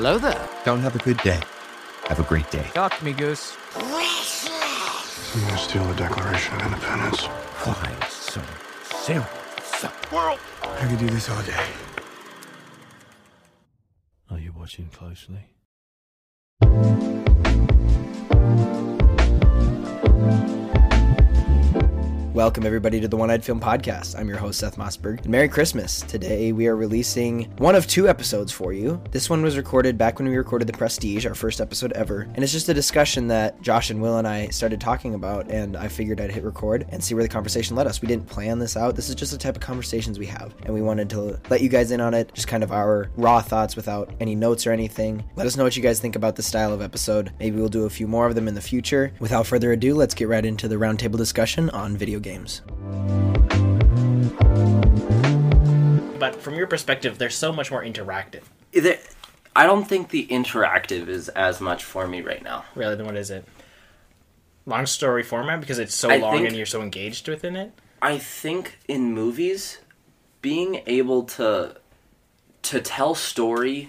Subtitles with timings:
[0.00, 0.48] Hello there.
[0.64, 1.38] Don't have a good day.
[2.08, 2.64] Have a great day.
[2.72, 3.54] Talk to me, Goose.
[3.76, 7.26] I'm gonna steal the Declaration of Independence.
[7.66, 8.40] Why so
[9.04, 9.84] serious?
[10.10, 10.38] World.
[10.62, 11.66] I could do this all day.
[14.30, 15.44] Are you watching closely?
[22.32, 24.16] Welcome, everybody, to the One Eyed Film Podcast.
[24.16, 25.22] I'm your host, Seth Mossberg.
[25.22, 26.02] And Merry Christmas.
[26.02, 29.02] Today, we are releasing one of two episodes for you.
[29.10, 32.28] This one was recorded back when we recorded The Prestige, our first episode ever.
[32.36, 35.50] And it's just a discussion that Josh and Will and I started talking about.
[35.50, 38.00] And I figured I'd hit record and see where the conversation led us.
[38.00, 38.94] We didn't plan this out.
[38.94, 40.54] This is just the type of conversations we have.
[40.62, 43.40] And we wanted to let you guys in on it, just kind of our raw
[43.40, 45.24] thoughts without any notes or anything.
[45.34, 47.32] Let us know what you guys think about the style of episode.
[47.40, 49.12] Maybe we'll do a few more of them in the future.
[49.18, 52.62] Without further ado, let's get right into the roundtable discussion on video games.
[56.18, 58.42] But from your perspective, they're so much more interactive.
[58.72, 58.98] There,
[59.56, 62.64] I don't think the interactive is as much for me right now.
[62.74, 63.44] Really, then what is it?
[64.66, 67.72] Long story format because it's so I long think- and you're so engaged within it.
[68.02, 69.78] I think in movies,
[70.40, 71.76] being able to
[72.62, 73.88] to tell story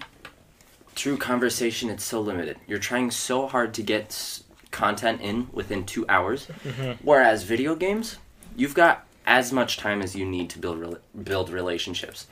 [0.94, 2.58] through conversation, it's so limited.
[2.66, 6.92] You're trying so hard to get content in within two hours, mm-hmm.
[7.02, 8.16] whereas video games,
[8.56, 12.26] you've got as much time as you need to build rela- build relationships.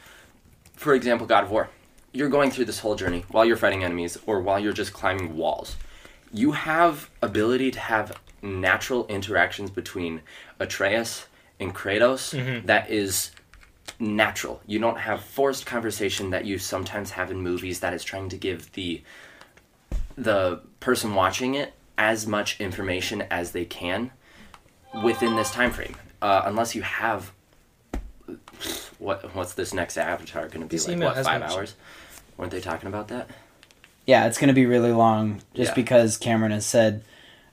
[0.74, 1.70] For example, God of War.
[2.12, 5.36] You're going through this whole journey while you're fighting enemies or while you're just climbing
[5.36, 5.76] walls.
[6.32, 10.22] You have ability to have natural interactions between
[10.58, 11.26] Atreus
[11.60, 12.66] and Kratos mm-hmm.
[12.66, 13.30] that is
[13.98, 14.60] natural.
[14.66, 18.36] You don't have forced conversation that you sometimes have in movies that is trying to
[18.36, 19.02] give the
[20.16, 24.10] the person watching it as much information as they can
[25.02, 25.94] within this time frame.
[26.22, 27.32] Uh, unless you have
[28.98, 30.96] what what's this next avatar going to be This like?
[30.96, 31.74] email What has five much- hours?
[32.36, 33.28] Weren't they talking about that?
[34.06, 35.74] Yeah, it's going to be really long just Yeah.
[35.74, 37.02] because Cameron has said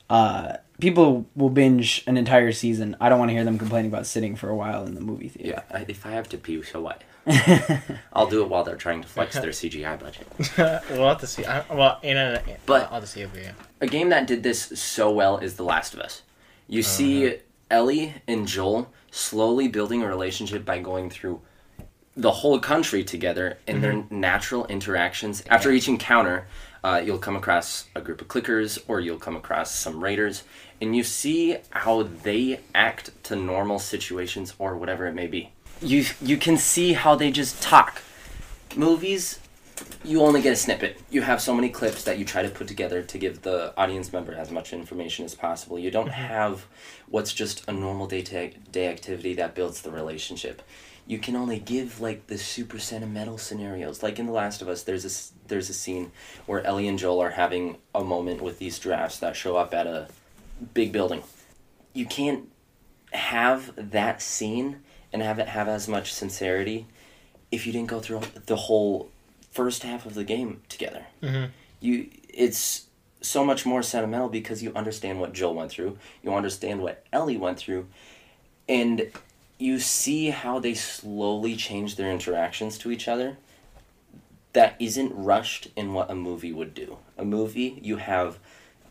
[0.09, 2.95] uh, people will binge an entire season.
[3.01, 5.27] I don't want to hear them complaining about sitting for a while in the movie
[5.27, 5.61] theater.
[5.69, 5.77] Yeah.
[5.77, 7.03] I, if I have to pee, so what?
[8.13, 10.27] I'll do it while they're trying to flex their CGI budget.
[10.91, 11.45] we'll have to see.
[11.45, 13.41] I, well, in a, But- I'll have to see if we.
[13.81, 16.21] a game that did this so well is The Last of Us.
[16.69, 17.37] You see
[17.69, 21.41] Ellie and Joel slowly building a relationship by going through
[22.15, 25.43] the whole country together in their natural interactions.
[25.49, 26.47] After each encounter,
[26.83, 30.43] uh, you'll come across a group of clickers or you'll come across some raiders,
[30.81, 35.51] and you see how they act to normal situations or whatever it may be.
[35.79, 38.01] You you can see how they just talk.
[38.75, 39.39] Movies
[40.03, 40.99] you only get a snippet.
[41.09, 44.13] You have so many clips that you try to put together to give the audience
[44.13, 45.77] member as much information as possible.
[45.77, 46.21] You don't mm-hmm.
[46.21, 46.65] have
[47.09, 50.61] what's just a normal day to day activity that builds the relationship.
[51.05, 54.03] You can only give like the super sentimental scenarios.
[54.03, 56.11] Like in The Last of Us, there's a there's a scene
[56.45, 59.87] where Ellie and Joel are having a moment with these giraffes that show up at
[59.87, 60.07] a
[60.73, 61.23] big building.
[61.93, 62.49] You can't
[63.13, 64.81] have that scene
[65.13, 66.87] and have it have as much sincerity
[67.51, 69.09] if you didn't go through the whole
[69.57, 71.07] first half of the game together.
[71.23, 71.49] Mhm.
[71.79, 72.85] You, it's
[73.21, 77.37] so much more sentimental because you understand what Joel went through, you understand what Ellie
[77.37, 77.87] went through,
[78.69, 79.11] and
[79.57, 83.37] you see how they slowly change their interactions to each other.
[84.53, 86.99] That isn't rushed in what a movie would do.
[87.17, 88.37] A movie, you have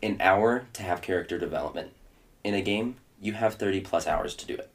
[0.03, 1.93] an hour to have character development.
[2.43, 4.71] In a game, you have 30 plus hours to do it.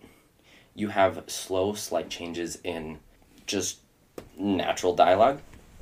[0.74, 3.00] You have slow, slight changes in
[3.46, 3.80] just
[4.38, 5.42] natural dialogue,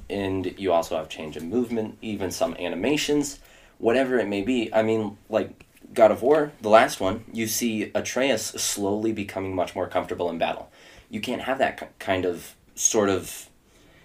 [0.09, 3.40] and you also have change in movement, even some animations,
[3.78, 4.74] whatever it may be.
[4.74, 9.75] I mean, like God of War, the last one, you see Atreus slowly becoming much
[9.75, 10.72] more comfortable in battle.
[11.09, 13.50] You can't have that kind of sort of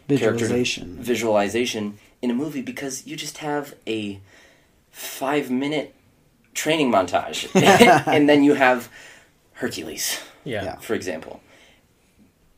[0.08, 0.96] character Visualization.
[1.02, 4.20] visualization in a movie because you just have a
[4.90, 5.94] five minute
[6.54, 7.48] training montage
[8.06, 8.88] and then you have
[9.54, 10.64] hercules Yeah.
[10.64, 10.76] Yeah.
[10.78, 11.40] for example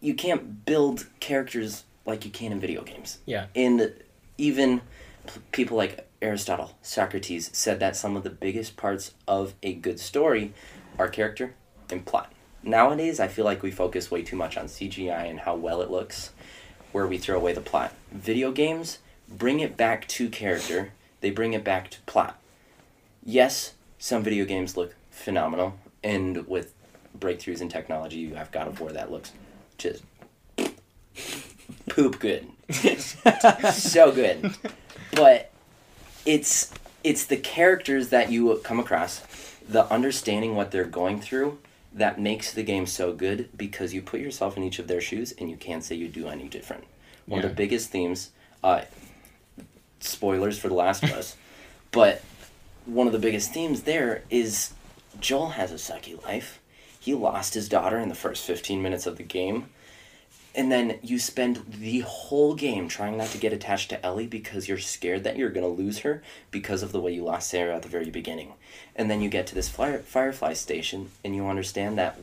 [0.01, 3.19] you can't build characters like you can in video games.
[3.27, 3.47] Yeah.
[3.55, 3.93] and
[4.39, 4.83] even
[5.27, 10.01] p- people like aristotle socrates said that some of the biggest parts of a good
[10.01, 10.53] story
[10.99, 11.55] are character
[11.91, 12.33] and plot.
[12.63, 15.91] Nowadays i feel like we focus way too much on cgi and how well it
[15.91, 16.31] looks
[16.93, 17.93] where we throw away the plot.
[18.13, 18.99] Video games
[19.29, 20.93] bring it back to character.
[21.21, 22.39] They bring it back to plot.
[23.25, 26.75] Yes some video games look phenomenal and with
[27.19, 29.33] breakthroughs in technology you have god of war that looks
[29.79, 30.03] just
[31.89, 32.47] poop good
[33.73, 34.55] so good
[35.13, 35.51] but
[36.25, 36.73] it's
[37.05, 39.23] it's the characters that you come across
[39.69, 41.59] the understanding what they're going through
[41.93, 45.33] that makes the game so good because you put yourself in each of their shoes
[45.39, 46.85] and you can't say you do any different
[47.27, 48.31] one of the biggest themes
[48.63, 48.83] uh,
[50.01, 51.37] spoilers for The Last of Us,
[51.91, 52.23] but
[52.85, 54.73] one of the biggest themes there is
[55.21, 56.61] Joel has a sucky life.
[56.99, 59.67] He lost his daughter in the first 15 minutes of the game.
[60.57, 64.67] And then you spend the whole game trying not to get attached to Ellie because
[64.67, 67.77] you're scared that you're going to lose her because of the way you lost Sarah
[67.77, 68.55] at the very beginning.
[68.97, 72.19] And then you get to this fire, Firefly station and you understand that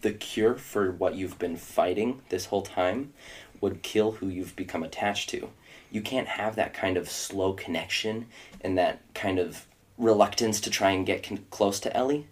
[0.00, 3.12] the cure for what you've been fighting this whole time
[3.60, 5.50] would kill who you've become attached to.
[5.90, 8.26] You can't have that kind of slow connection
[8.62, 9.66] and that kind of
[9.98, 12.26] reluctance to try and get con- close to Ellie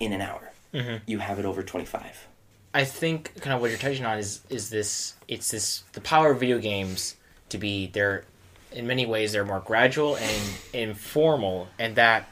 [0.00, 0.50] in an hour.
[0.74, 0.96] Mm-hmm.
[1.06, 2.26] You have it over 25.
[2.74, 6.32] I think kind of what you're touching on is is this it's this the power
[6.32, 7.16] of video games
[7.50, 8.24] to be they're
[8.72, 10.42] in many ways they're more gradual and
[10.72, 12.28] informal and that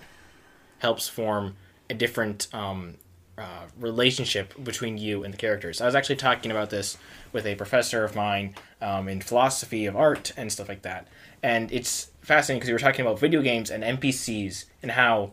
[0.78, 1.56] helps form
[1.90, 2.94] a different um,
[3.36, 5.80] uh, relationship between you and the characters.
[5.80, 6.96] I was actually talking about this
[7.32, 11.06] with a professor of mine um, in philosophy of art and stuff like that,
[11.42, 15.32] and it's fascinating because we were talking about video games and NPCs and how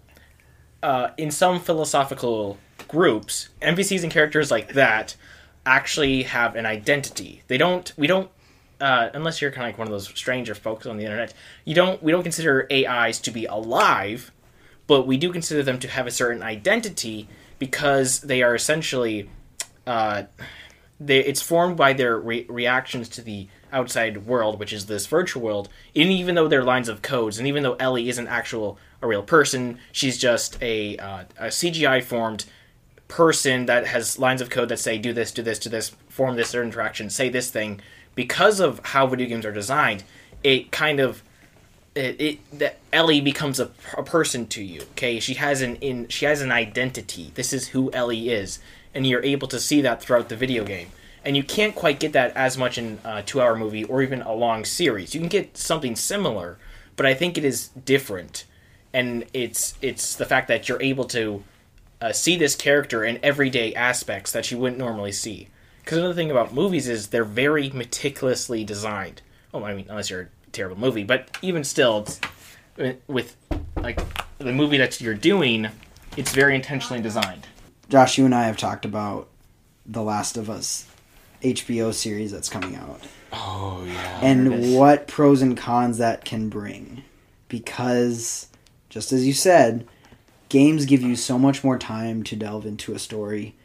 [0.83, 2.57] uh, in some philosophical
[2.87, 5.15] groups, NPCs and characters like that
[5.65, 7.43] actually have an identity.
[7.47, 7.91] They don't.
[7.97, 8.29] We don't.
[8.79, 11.33] Uh, unless you're kind of like one of those stranger folks on the internet,
[11.65, 12.01] you don't.
[12.01, 14.31] We don't consider AIs to be alive,
[14.87, 17.27] but we do consider them to have a certain identity
[17.59, 19.29] because they are essentially.
[19.85, 20.23] Uh,
[20.99, 25.43] they, it's formed by their re- reactions to the outside world, which is this virtual
[25.43, 25.69] world.
[25.95, 29.21] And even though they're lines of codes, and even though Ellie isn't actual a real
[29.21, 32.45] person, she's just a uh, a CGI formed
[33.07, 36.35] person that has lines of code that say do this, do this, do this, form
[36.35, 37.79] this certain interaction, say this thing.
[38.15, 40.03] Because of how video games are designed,
[40.43, 41.23] it kind of
[41.95, 44.81] it, it that Ellie becomes a, a person to you.
[44.91, 47.31] Okay, she has an in she has an identity.
[47.35, 48.59] This is who Ellie is,
[48.93, 50.89] and you're able to see that throughout the video game.
[51.25, 54.33] And you can't quite get that as much in a two-hour movie or even a
[54.33, 55.13] long series.
[55.13, 56.57] You can get something similar,
[56.95, 58.45] but I think it is different,
[58.93, 61.43] and it's it's the fact that you're able to
[62.01, 65.47] uh, see this character in everyday aspects that you wouldn't normally see.
[65.83, 69.21] Because another thing about movies is they're very meticulously designed.
[69.53, 72.19] Oh, I mean, unless you're a terrible movie, but even still, it's,
[72.77, 73.35] uh, with
[73.77, 73.99] like
[74.37, 75.69] the movie that you're doing,
[76.17, 77.47] it's very intentionally designed.
[77.89, 79.29] Josh, you and I have talked about
[79.85, 80.87] The Last of Us
[81.41, 83.01] HBO series that's coming out.
[83.31, 84.19] Oh yeah.
[84.21, 87.03] and what pros and cons that can bring.
[87.49, 88.47] Because,
[88.89, 89.87] just as you said,
[90.49, 93.55] games give you so much more time to delve into a story.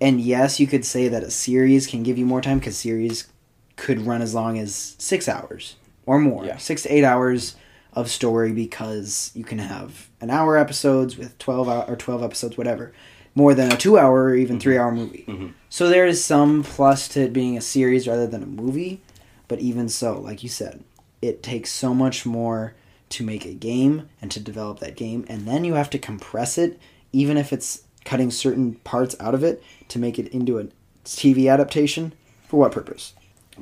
[0.00, 3.28] And yes, you could say that a series can give you more time because series
[3.76, 5.76] could run as long as six hours
[6.06, 6.56] or more, Yeah.
[6.58, 7.56] six to eight hours
[7.92, 12.56] of story because you can have an hour episodes with twelve hour, or twelve episodes,
[12.56, 12.92] whatever,
[13.34, 14.82] more than a two hour or even three mm-hmm.
[14.82, 15.24] hour movie.
[15.26, 15.48] Mm-hmm.
[15.68, 19.00] So there is some plus to it being a series rather than a movie,
[19.48, 20.84] but even so, like you said,
[21.22, 22.74] it takes so much more
[23.10, 26.58] to make a game and to develop that game, and then you have to compress
[26.58, 26.78] it,
[27.12, 30.68] even if it's cutting certain parts out of it to make it into a
[31.04, 32.12] TV adaptation.
[32.46, 33.14] For what purpose?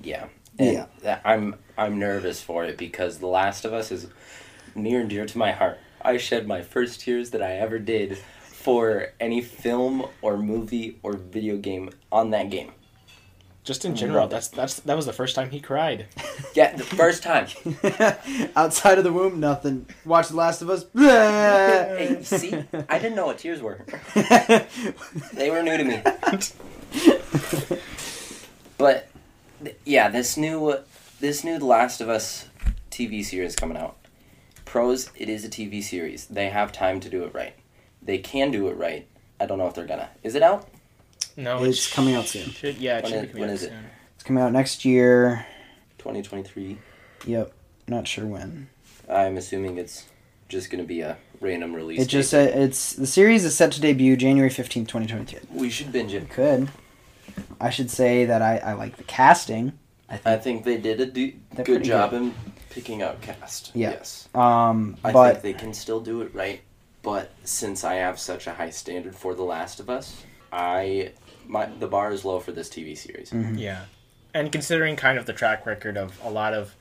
[0.03, 0.27] Yeah.
[0.59, 1.21] And Yeah.
[1.25, 4.07] I'm I'm nervous for it because The Last of Us is
[4.75, 5.79] near and dear to my heart.
[6.01, 11.15] I shed my first tears that I ever did for any film or movie or
[11.15, 12.73] video game on that game.
[13.67, 16.07] Just in general, that's that's that was the first time he cried.
[16.55, 17.49] Yeah, the first time.
[18.57, 19.87] Outside of the womb, nothing.
[20.07, 20.87] Watch The Last of Us.
[20.95, 22.55] Hey, see,
[22.89, 23.85] I didn't know what tears were.
[25.35, 26.01] They were new to me.
[28.79, 29.09] but
[29.63, 30.79] th- yeah, this new
[31.21, 32.49] this new The Last of Us
[32.91, 33.97] TV series coming out.
[34.65, 36.25] Pros, it is a TV series.
[36.27, 37.55] They have time to do it right.
[38.01, 39.07] They can do it right.
[39.39, 40.09] I don't know if they're gonna.
[40.23, 40.69] Is it out?
[41.37, 42.51] No, It's coming out soon.
[42.51, 43.69] Should, yeah, it When should is- be coming when out is it?
[43.69, 43.85] soon.
[44.15, 45.47] It's coming out next year.
[45.99, 46.79] 2023.
[47.27, 47.53] Yep,
[47.89, 48.69] not sure when.
[49.09, 50.05] I'm assuming it's
[50.49, 52.01] just gonna be a random release.
[52.01, 52.55] It just date.
[52.55, 55.41] uh, it's the series is set to debut January fifteenth, 2023.
[55.53, 56.29] we should binge it.
[56.31, 56.69] Could
[57.61, 59.73] I should say that I, I like the casting.
[60.09, 61.33] I think I think they did a do-
[61.65, 62.23] good job good.
[62.23, 62.35] in
[62.71, 63.73] picking out cast.
[63.75, 63.91] Yeah.
[63.91, 64.29] Yes.
[64.35, 66.61] um I but think they can still do it right,
[67.03, 71.13] but since I have such a high standard for The Last of Us, I
[71.47, 73.31] my the bar is low for this TV series.
[73.31, 73.57] Mm-hmm.
[73.57, 73.85] Yeah,
[74.35, 76.75] and considering kind of the track record of a lot of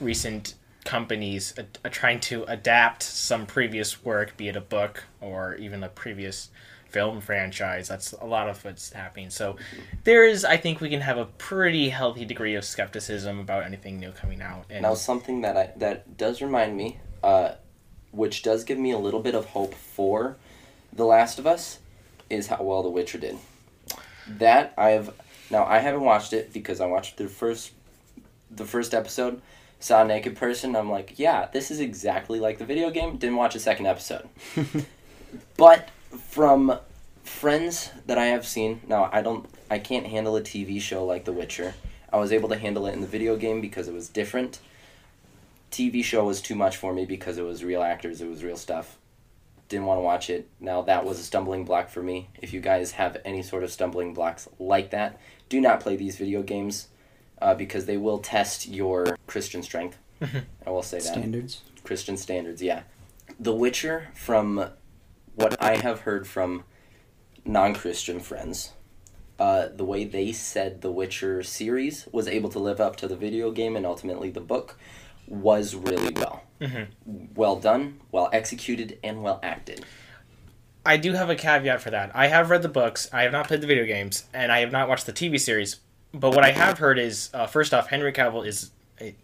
[0.00, 5.54] recent companies uh, uh, trying to adapt some previous work, be it a book or
[5.56, 6.50] even a previous
[6.88, 9.28] film franchise, that's a lot of what's happening.
[9.28, 9.56] So
[10.04, 14.00] there is, I think, we can have a pretty healthy degree of skepticism about anything
[14.00, 14.64] new coming out.
[14.70, 17.52] And Now something that I that does remind me, uh,
[18.10, 20.36] which does give me a little bit of hope for
[20.92, 21.80] The Last of Us,
[22.30, 23.36] is how well The Witcher did.
[24.28, 25.14] That I have
[25.50, 27.72] now I haven't watched it because I watched the first
[28.50, 29.40] the first episode,
[29.80, 30.76] saw a naked person.
[30.76, 33.16] I'm like, yeah, this is exactly like the video game.
[33.16, 34.28] Didn't watch a second episode.
[35.56, 35.90] but
[36.30, 36.78] from
[37.24, 41.24] friends that I have seen, now I don't, I can't handle a TV show like
[41.24, 41.74] The Witcher.
[42.12, 44.60] I was able to handle it in the video game because it was different.
[45.70, 48.56] TV show was too much for me because it was real actors, it was real
[48.56, 48.97] stuff.
[49.68, 50.48] Didn't want to watch it.
[50.60, 52.30] Now that was a stumbling block for me.
[52.40, 56.16] If you guys have any sort of stumbling blocks like that, do not play these
[56.16, 56.88] video games
[57.40, 59.98] uh, because they will test your Christian strength.
[60.66, 61.04] I will say that.
[61.04, 61.62] Standards.
[61.84, 62.82] Christian standards, yeah.
[63.38, 64.70] The Witcher, from
[65.34, 66.64] what I have heard from
[67.44, 68.72] non Christian friends,
[69.38, 73.16] uh, the way they said the Witcher series was able to live up to the
[73.16, 74.76] video game and ultimately the book
[75.28, 76.42] was really well.
[77.34, 79.84] Well done, well executed, and well acted.
[80.84, 82.10] I do have a caveat for that.
[82.14, 84.72] I have read the books, I have not played the video games, and I have
[84.72, 85.76] not watched the TV series.
[86.14, 88.70] But what I have heard is, uh, first off, Henry Cavill is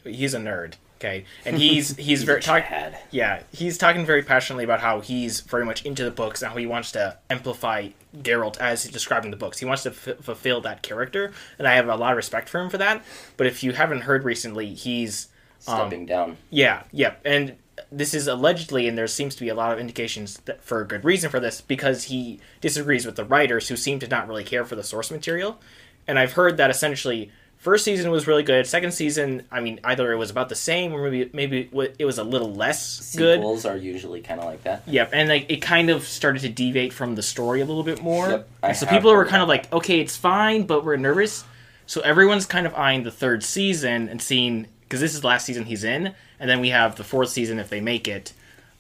[0.05, 0.75] he's a nerd.
[0.97, 2.65] Okay, and he's he's very talk,
[3.11, 6.57] yeah he's talking very passionately about how he's very much into the books and how
[6.57, 9.59] he wants to amplify Geralt as he's describing the books.
[9.59, 12.61] He wants to f- fulfill that character, and I have a lot of respect for
[12.61, 13.03] him for that.
[13.37, 15.29] But if you haven't heard recently, he's
[15.65, 16.37] Stepping um, down.
[16.51, 17.57] yeah, yeah, and
[17.91, 20.87] this is allegedly, and there seems to be a lot of indications that for a
[20.87, 24.45] good reason for this, because he disagrees with the writers who seem to not really
[24.45, 25.59] care for the source material.
[26.07, 28.67] And I've heard that essentially, first season was really good.
[28.67, 32.19] Second season, I mean, either it was about the same, or maybe maybe it was
[32.19, 33.39] a little less good.
[33.39, 34.83] Sequels are usually kind of like that.
[34.87, 38.03] Yep, and like it kind of started to deviate from the story a little bit
[38.03, 38.45] more.
[38.63, 41.45] Yep, so people were kind of like, okay, it's fine, but we're nervous.
[41.87, 45.45] So everyone's kind of eyeing the third season and seeing because this is the last
[45.47, 48.33] season he's in, and then we have the fourth season if they make it.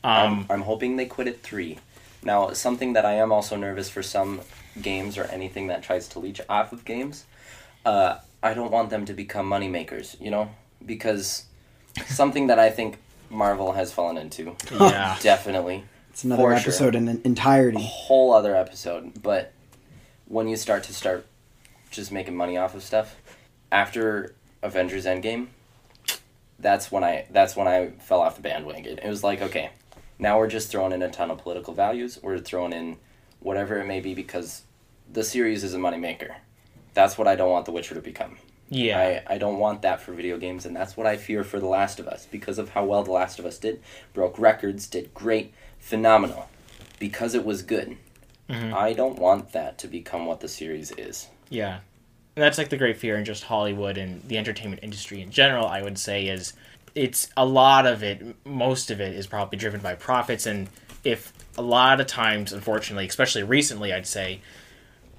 [0.02, 1.78] Um, I'm hoping they quit at three.
[2.22, 4.40] Now, something that I am also nervous for some
[4.80, 7.24] games or anything that tries to leech off of games,
[7.84, 10.50] uh, I don't want them to become moneymakers, you know?
[10.84, 11.44] Because
[12.06, 12.98] something that I think
[13.30, 16.58] Marvel has fallen into, yeah, definitely, It's another For sure.
[16.58, 17.78] episode in entirety.
[17.78, 19.52] A whole other episode, but
[20.26, 21.26] when you start to start
[21.90, 23.16] just making money off of stuff,
[23.72, 25.48] after Avengers Endgame,
[26.58, 28.98] that's when I that's when I fell off the bandwagon.
[28.98, 29.70] It was like, okay,
[30.18, 32.18] now we're just throwing in a ton of political values.
[32.22, 32.96] We're throwing in
[33.40, 34.62] whatever it may be because
[35.12, 36.34] the series is a moneymaker.
[36.94, 38.38] That's what I don't want The Witcher to become.
[38.70, 41.58] yeah, I, I don't want that for video games, and that's what I fear for
[41.60, 43.82] The Last of Us because of how well The Last of Us did.
[44.14, 46.48] Broke records, did great, phenomenal,
[46.98, 47.96] because it was good.
[48.48, 48.74] Mm-hmm.
[48.74, 51.28] I don't want that to become what the series is.
[51.50, 51.80] yeah.
[52.36, 55.66] And that's like the great fear in just Hollywood and the entertainment industry in general.
[55.66, 56.52] I would say is
[56.94, 60.68] it's a lot of it, most of it is probably driven by profits, and
[61.04, 64.40] if a lot of times, unfortunately, especially recently, I'd say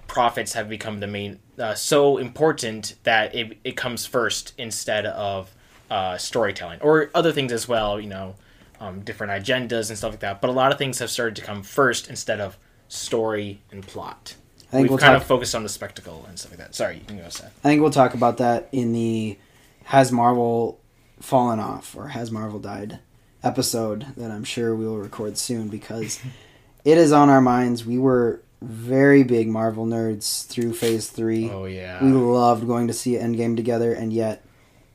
[0.08, 5.54] profits have become the main uh, so important that it, it comes first instead of
[5.90, 8.36] uh, storytelling or other things as well you know
[8.80, 11.42] um, different agendas and stuff like that but a lot of things have started to
[11.42, 12.58] come first instead of
[12.88, 14.36] story and plot
[14.76, 16.76] I think we've we'll kind talk- of focused on the spectacle and stuff like that
[16.76, 17.58] sorry you can go Seth.
[17.64, 19.38] I think we'll talk about that in the
[19.86, 20.80] Has Marvel
[21.20, 23.00] Fallen Off or Has Marvel Died
[23.44, 26.20] episode that I'm sure we will record soon because
[26.86, 27.86] it is on our minds.
[27.86, 31.50] We were very big Marvel nerds through phase three.
[31.52, 34.44] oh yeah We loved going to see Endgame together, and yet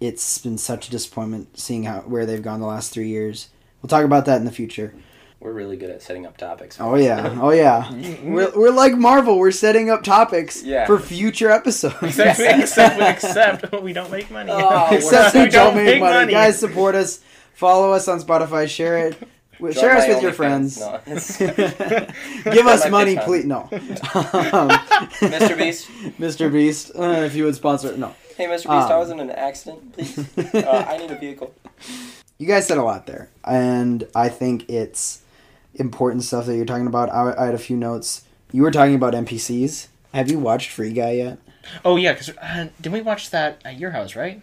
[0.01, 3.49] it's been such a disappointment seeing how where they've gone the last three years.
[3.81, 4.95] We'll talk about that in the future.
[5.41, 6.79] We're really good at setting up topics.
[6.79, 7.91] Oh yeah, oh yeah.
[8.23, 9.39] We're, we're like Marvel.
[9.39, 10.85] We're setting up topics Yeah.
[10.87, 11.97] for future episodes.
[12.19, 16.01] except, except, except we don't make money Oh, Except We we don't don't make make
[16.01, 16.15] money.
[16.15, 16.33] money.
[16.33, 17.21] Guys, support us.
[17.55, 18.69] Follow us on Spotify.
[18.69, 19.17] Share it.
[19.59, 20.79] Wi- Join Share us with your friends.
[20.81, 21.01] No,
[22.53, 23.45] Give us my money, please.
[23.47, 23.69] No.
[23.71, 25.57] Mr.
[25.57, 25.89] Beast.
[26.19, 26.53] Mr.
[26.53, 26.93] Beast.
[26.95, 27.97] Uh, if you would sponsor.
[27.97, 28.15] No.
[28.37, 28.55] Hey, Mr.
[28.57, 29.01] Beast, I Um.
[29.01, 29.93] was in an accident.
[29.93, 30.19] Please,
[30.55, 31.55] uh, I need a vehicle.
[32.39, 35.21] You guys said a lot there, and I think it's
[35.81, 37.11] important stuff that you're talking about.
[37.11, 38.23] I, I had a few notes.
[38.53, 39.89] You were talking about NPCs.
[40.15, 41.39] Have you watched Free Guy yet?
[41.85, 44.41] oh yeah because uh, didn't we watch that at your house right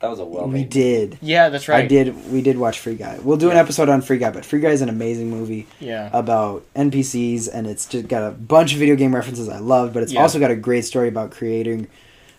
[0.00, 1.18] That was a well we did.
[1.20, 2.32] yeah that's right I did.
[2.32, 3.18] We did watch Free Guy.
[3.22, 6.08] We'll do an episode on Free Guy, but Free Guy is an amazing movie yeah
[6.12, 9.92] about NPCs, and it's just got a bunch of video game references I love.
[9.92, 10.22] But it's Yeah.
[10.22, 11.86] also got a great story about creating.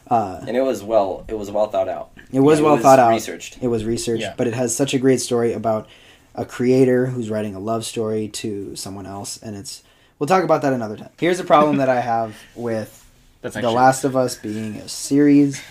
[0.10, 1.24] Uh, And it was well.
[1.28, 2.10] It was well thought out.
[2.34, 3.12] it was Yeah, well thought out.
[3.12, 3.58] Researched.
[3.62, 4.34] It was researched, Yeah.
[4.38, 5.88] but it has such a great story about
[6.36, 9.84] a creator who's writing a love story to someone else, and it's.
[10.20, 11.10] We'll talk about that another time.
[11.20, 13.06] Here's a problem that I have with
[13.42, 15.62] that's The Last of Us being a series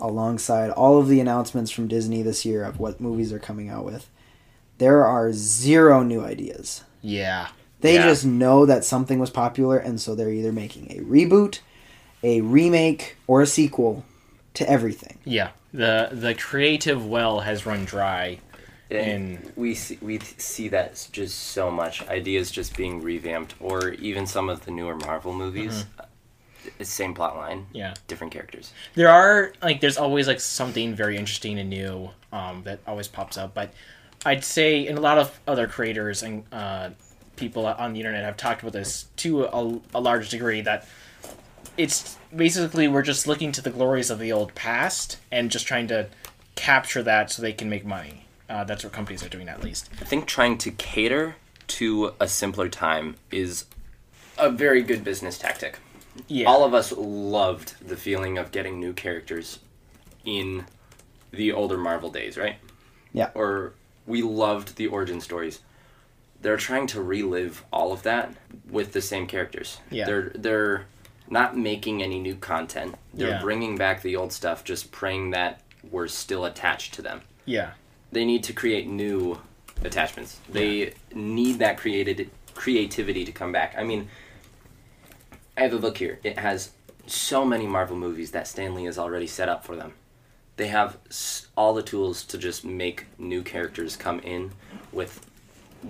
[0.00, 3.84] alongside all of the announcements from Disney this year of what movies are coming out
[3.84, 4.08] with.
[4.78, 6.82] There are zero new ideas.
[7.00, 7.48] yeah
[7.80, 8.04] They Yeah.
[8.08, 11.60] just know that something was popular, and so they're either making a reboot,
[12.24, 14.04] a remake, or a sequel
[14.54, 15.18] to everything.
[15.24, 18.38] Yeah, the the creative well has run dry.
[18.94, 22.06] And And- we see, we see that just so much.
[22.08, 25.86] Ideas just being revamped, or even some of the newer Marvel movies.
[25.98, 26.04] uh,
[26.84, 27.94] Same plot line, Yeah.
[28.06, 28.72] different characters.
[28.94, 33.36] There are like there's always like something very interesting and new um, that always pops
[33.36, 33.72] up, but
[34.24, 36.90] I'd say and a lot of other creators and uh,
[37.34, 40.86] people on the internet have talked about this to a, a large degree that
[41.76, 45.88] it's basically we're just looking to the glories of the old past and just trying
[45.88, 46.06] to
[46.54, 48.21] capture that so they can make money.
[48.52, 49.88] Uh, that's what companies are doing at least.
[49.98, 51.36] I think trying to cater
[51.68, 53.64] to a simpler time is
[54.36, 55.78] a very good business tactic.
[56.28, 56.46] Yeah.
[56.48, 59.60] All of us loved the feeling of getting new characters
[60.26, 60.66] in
[61.30, 62.56] the older Marvel days, right?
[63.14, 63.30] Yeah.
[63.34, 63.72] Or
[64.06, 65.60] we loved the origin stories.
[66.42, 68.34] They're trying to relive all of that
[68.68, 69.78] with the same characters.
[69.90, 70.04] Yeah.
[70.04, 70.86] They're they're
[71.26, 72.96] not making any new content.
[73.14, 73.40] They're Yeah.
[73.40, 77.70] bringing back the old stuff, just praying that we're still attached to them yeah.
[78.12, 79.38] They need to create new
[79.82, 80.38] attachments.
[80.48, 83.74] They need that created creativity to come back.
[83.76, 84.08] I mean,
[85.56, 86.18] I have a book here.
[86.22, 86.70] It has
[87.06, 89.94] so many Marvel movies that Stan Lee has already set up for them.
[90.56, 90.98] They have
[91.56, 94.52] all the tools to just make new characters come in
[94.92, 95.26] with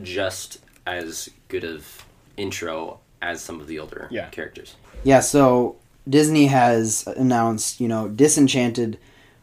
[0.02, 2.04] just as good of
[2.36, 4.28] intro as some of the older Yeah.
[4.30, 4.76] characters.
[5.04, 5.76] Yeah, so
[6.08, 8.98] Disney has announced, you know, Disenchanted,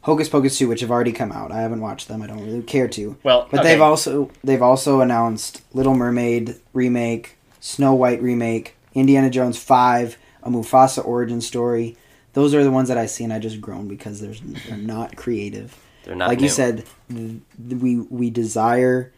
[0.09, 1.51] Hocus Pocus 2, which have already come out.
[1.51, 2.21] I haven't watched them.
[2.21, 3.15] I don't really care to.
[3.23, 3.69] Well, But okay.
[3.69, 10.49] they've also they've also announced Little Mermaid remake, Snow White remake, Indiana Jones 5, a
[10.49, 11.95] Mufasa origin story.
[12.33, 15.15] Those are the ones that I see and I just groan because there's they're not
[15.15, 15.77] creative.
[16.05, 16.49] They're not like you new.
[16.49, 17.41] said, th-
[17.81, 19.11] we we desire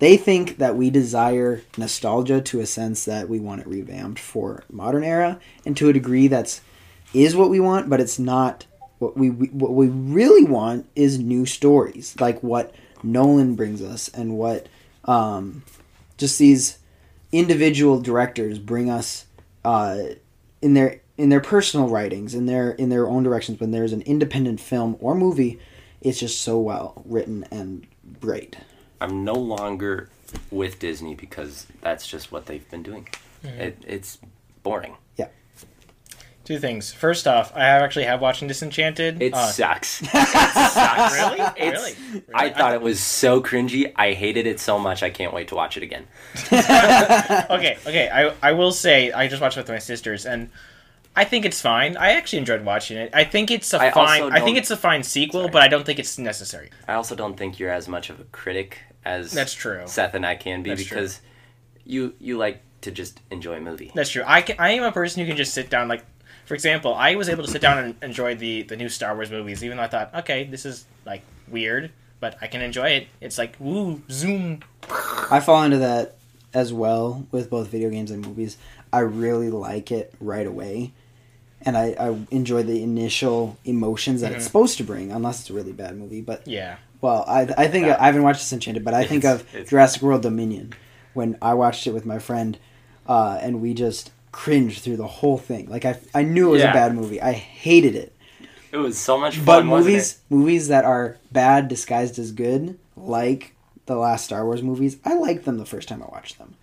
[0.00, 4.62] they think that we desire nostalgia to a sense that we want it revamped for
[4.70, 6.60] modern era and to a degree that's
[7.12, 8.64] is what we want but it's not
[8.98, 14.08] what we, we what we really want is new stories like what Nolan brings us
[14.08, 14.68] and what
[15.04, 15.62] um,
[16.16, 16.78] just these
[17.30, 19.26] individual directors bring us
[19.64, 19.98] uh,
[20.60, 24.02] in their in their personal writings in their in their own directions when there's an
[24.02, 25.58] independent film or movie
[26.00, 27.86] it's just so well written and
[28.20, 28.56] great
[29.00, 30.08] I'm no longer
[30.50, 33.08] with Disney because that's just what they've been doing.
[33.44, 33.60] Mm-hmm.
[33.60, 34.18] It, it's
[34.62, 34.96] boring.
[36.48, 36.90] Two things.
[36.94, 39.20] First off, I have actually have watched Disenchanted.
[39.20, 40.00] It Uh, sucks.
[40.02, 41.12] It sucks.
[41.14, 41.40] Really?
[41.40, 42.22] It's- Really?
[42.34, 42.54] I Really?
[42.54, 43.92] thought it was so cringy.
[43.96, 45.02] I hated it so much.
[45.02, 46.06] I can't wait to watch it again.
[46.50, 48.08] okay, okay.
[48.08, 50.48] I I will say I just watched it with my sisters and
[51.14, 51.98] I think it's fine.
[51.98, 53.10] I actually enjoyed watching it.
[53.12, 54.32] I think it's a I fine.
[54.32, 55.52] I think it's a fine sequel, Sorry.
[55.52, 56.70] but I don't think it's necessary.
[56.86, 59.82] I also don't think you're as much of a critic as That's true.
[59.86, 60.96] Seth and I can be That's true.
[60.96, 61.20] because
[61.84, 63.92] you you like to just enjoy a movie.
[63.94, 64.22] That's true.
[64.26, 65.88] I can, I am a person who can just sit down.
[65.88, 66.04] Like,
[66.48, 69.30] for example, I was able to sit down and enjoy the the new Star Wars
[69.30, 73.06] movies, even though I thought, okay, this is like weird, but I can enjoy it.
[73.20, 74.60] It's like woo zoom.
[75.30, 76.16] I fall into that
[76.54, 78.56] as well with both video games and movies.
[78.92, 80.92] I really like it right away.
[81.60, 85.52] And I, I enjoy the initial emotions that it's supposed to bring, unless it's a
[85.52, 86.20] really bad movie.
[86.22, 86.76] But Yeah.
[87.02, 90.22] well, I, I think I haven't watched Disenchanted, but I think of it's- Jurassic World
[90.22, 90.72] Dominion
[91.14, 92.56] when I watched it with my friend,
[93.08, 95.68] uh, and we just cringed through the whole thing.
[95.68, 96.70] Like I, I knew it was Yeah.
[96.70, 97.20] a bad movie.
[97.20, 98.14] I hated it.
[98.70, 99.44] It was so much fun.
[99.44, 103.54] But wasn't movies, movies that are bad disguised as good, like
[103.86, 106.54] the last Star Wars movies, I liked them the first time I watched them.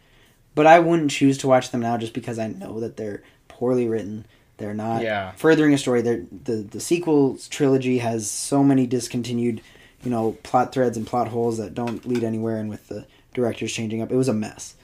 [0.54, 3.88] But I wouldn't choose to watch them now just because I know that they're poorly
[3.88, 4.26] written.
[4.58, 5.32] They're not Yeah.
[5.32, 6.02] furthering a story.
[6.02, 9.60] They're, the the sequel trilogy has so many discontinued,
[10.04, 12.58] you know, plot threads and plot holes that don't lead anywhere.
[12.58, 14.75] And with the directors changing up, it was a mess.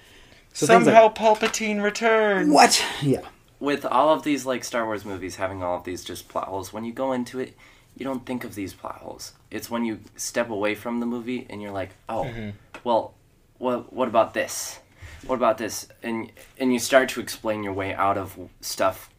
[0.53, 2.51] So things like- Palpatine returns.
[2.51, 2.83] what?
[3.01, 3.21] Yeah,
[3.59, 6.73] with all of these like Star Wars movies having all of these just plot holes,
[6.73, 7.55] when you go into it,
[7.95, 9.33] you don't think of these plot holes.
[9.49, 12.49] It's when you step away from the movie and you're like, oh, mm-hmm.
[12.83, 13.13] well,
[13.57, 14.79] what what about this?
[15.25, 15.87] What about this?
[16.01, 19.09] And and you start to explain your way out of stuff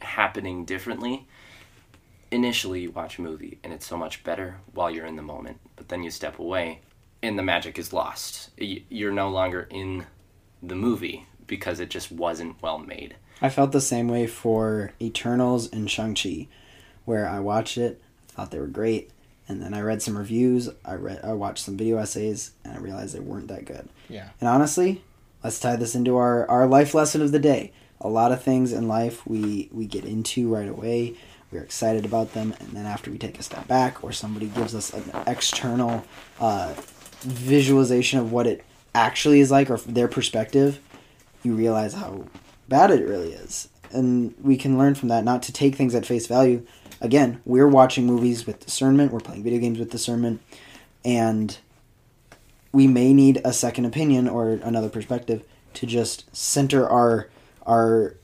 [0.00, 1.26] happening differently.
[2.32, 5.60] Initially, you watch a movie and it's so much better while you're in the moment,
[5.76, 6.80] but then you step away
[7.22, 8.50] and the magic is lost.
[8.56, 10.06] You're no longer in
[10.62, 13.16] the movie because it just wasn't well made.
[13.40, 16.46] I felt the same way for Eternals and Shang Chi,
[17.04, 19.10] where I watched it, thought they were great,
[19.48, 20.68] and then I read some reviews.
[20.84, 23.88] I read, I watched some video essays, and I realized they weren't that good.
[24.08, 24.28] Yeah.
[24.40, 25.02] And honestly,
[25.42, 27.72] let's tie this into our our life lesson of the day.
[28.00, 31.14] A lot of things in life we we get into right away.
[31.50, 34.74] We're excited about them, and then after we take a step back, or somebody gives
[34.74, 36.04] us an external
[36.40, 36.72] uh,
[37.20, 40.80] visualization of what it actually is like, or their perspective,
[41.42, 42.24] you realize how
[42.68, 43.68] bad it really is.
[43.90, 46.64] and we can learn from that not to take things at face value.
[47.00, 49.12] Again, we're watching movies with discernment.
[49.12, 50.40] We're playing video games with discernment,
[51.04, 51.58] and
[52.72, 57.28] we may need a second opinion or another perspective to just center our
[57.66, 58.16] our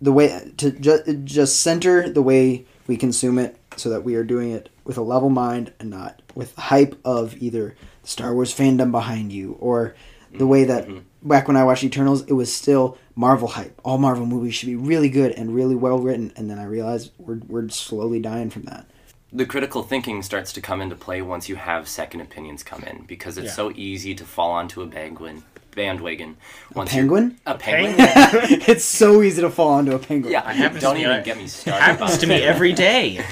[0.00, 4.24] the way to ju- just center the way we consume it so that we are
[4.24, 8.54] doing it with a level mind and not with hype of either the Star Wars
[8.54, 9.94] fandom behind you or
[10.32, 11.00] the way that mm-hmm.
[11.28, 13.78] back when I watched Eternals it was still Marvel hype.
[13.84, 17.10] All Marvel movies should be really good and really well written and then I realized
[17.18, 18.86] we're we're slowly dying from that.
[19.32, 23.04] the critical thinking starts to come into play once you have second opinions come in
[23.06, 23.52] because it's Yeah.
[23.62, 25.42] so easy to fall onto a bandwagon.
[25.74, 26.36] Bandwagon.
[26.74, 27.38] Once you're- penguin?
[27.44, 27.96] A penguin.
[28.72, 30.32] it's so easy to fall onto a penguin.
[30.32, 31.82] Yeah, happens don't even get me started.
[31.82, 33.24] happens to me every day.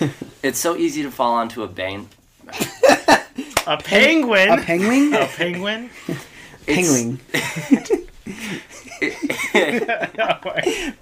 [0.40, 2.06] It's so easy to fall onto a band.
[3.68, 4.48] A penguin.
[4.48, 5.12] A penguin?
[5.12, 5.90] A penguin.
[6.66, 7.20] penguin.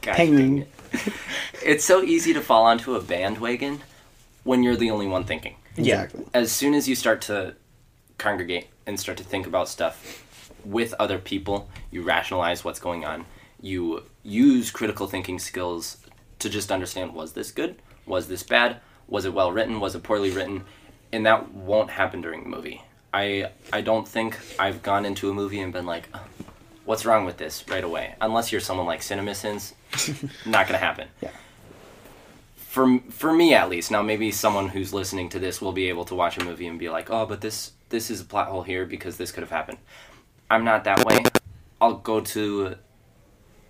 [0.02, 0.66] Gosh Penguin.
[0.92, 1.12] it.
[1.64, 3.82] It's so easy to fall onto a bandwagon
[4.42, 5.54] when you're the only one thinking.
[5.76, 6.24] Exactly.
[6.34, 7.54] as soon as you start to
[8.18, 10.24] congregate and start to think about stuff
[10.64, 13.26] with other people, you rationalize what's going on.
[13.60, 15.98] You use critical thinking skills
[16.40, 17.76] to just understand was this good?
[18.06, 18.80] Was this bad?
[19.06, 19.78] Was it well written?
[19.78, 20.64] Was it poorly written?
[21.16, 22.82] And that won't happen during the movie.
[23.12, 26.08] I I don't think I've gone into a movie and been like,
[26.84, 28.14] what's wrong with this right away?
[28.20, 29.72] Unless you're someone like CinemaSins,
[30.46, 31.30] not gonna happen Yeah.
[32.56, 36.04] for for me at least now maybe someone who's listening to this will be able
[36.04, 38.62] to watch a movie and be like oh but this this is a plot hole
[38.62, 39.78] here because this could have happened
[40.50, 41.18] i'm not that way
[41.80, 42.74] i'll go to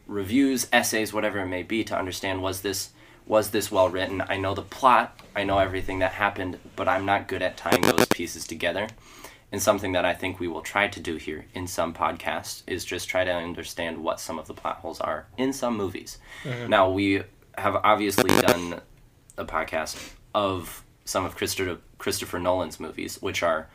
[0.07, 2.91] reviews essays whatever it may be to understand was this
[3.27, 7.05] was this well written i know the plot i know everything that happened but i'm
[7.05, 8.89] not good at tying those pieces together
[9.53, 12.85] and something that i think we will try to do here in some podcasts is
[12.85, 16.71] just try to understand what some of the plot holes are in some movies mm-hmm.
[16.71, 17.23] now we
[17.59, 18.81] have obviously done
[19.37, 23.69] a podcast of some of Christopher Christopher Nolan's movies, which are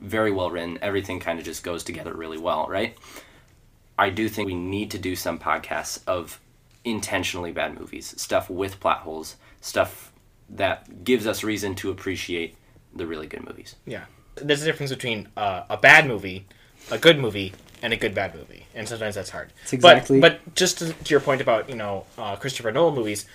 [0.00, 0.78] very well written.
[0.80, 2.96] Everything kind of just goes together really well, right?
[3.98, 6.40] I do think we need to do some podcasts of
[6.86, 10.12] intentionally bad movies, stuff with plot holes, stuff
[10.48, 12.56] that gives us reason to appreciate
[12.94, 13.74] the really good movies.
[13.84, 14.04] Yeah.
[14.36, 16.46] There's a difference between uh, a bad movie,
[16.90, 19.52] a good movie, and a good bad movie, and sometimes that's hard.
[19.64, 22.94] It's exactly- But, but just to, to your point about you know uh, Christopher Nolan
[22.94, 23.26] movies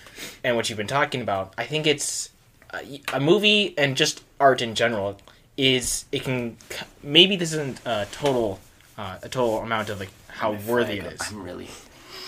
[0.42, 2.30] and what you've been talking about, I think it's
[2.72, 2.80] uh,
[3.12, 5.18] a movie and just art in general
[5.56, 6.56] is it can
[7.02, 8.58] maybe this isn't a total
[8.96, 11.20] uh, a total amount of like how worthy it is.
[11.30, 11.68] I'm really,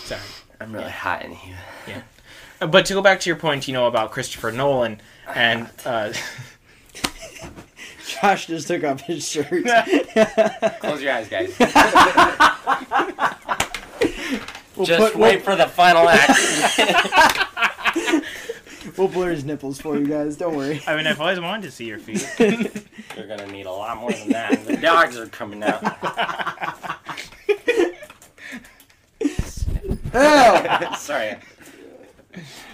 [0.05, 0.21] Sorry.
[0.61, 1.57] I'm really hot in here.
[1.89, 2.03] Yeah.
[2.61, 5.01] Uh, But to go back to your point, you know about Christopher Nolan
[5.35, 6.13] and uh,
[8.21, 9.49] Josh just took off his shirt.
[10.81, 11.55] Close your eyes, guys.
[14.77, 16.39] We'll Just put- wait for the final act.
[18.99, 20.37] We'll blur his nipples for you guys.
[20.37, 20.81] Don't worry.
[20.87, 22.27] I mean I've always wanted to see your feet.
[23.17, 24.67] You're gonna need a lot more than that.
[24.67, 25.83] The dogs are coming out.
[30.99, 31.37] Sorry.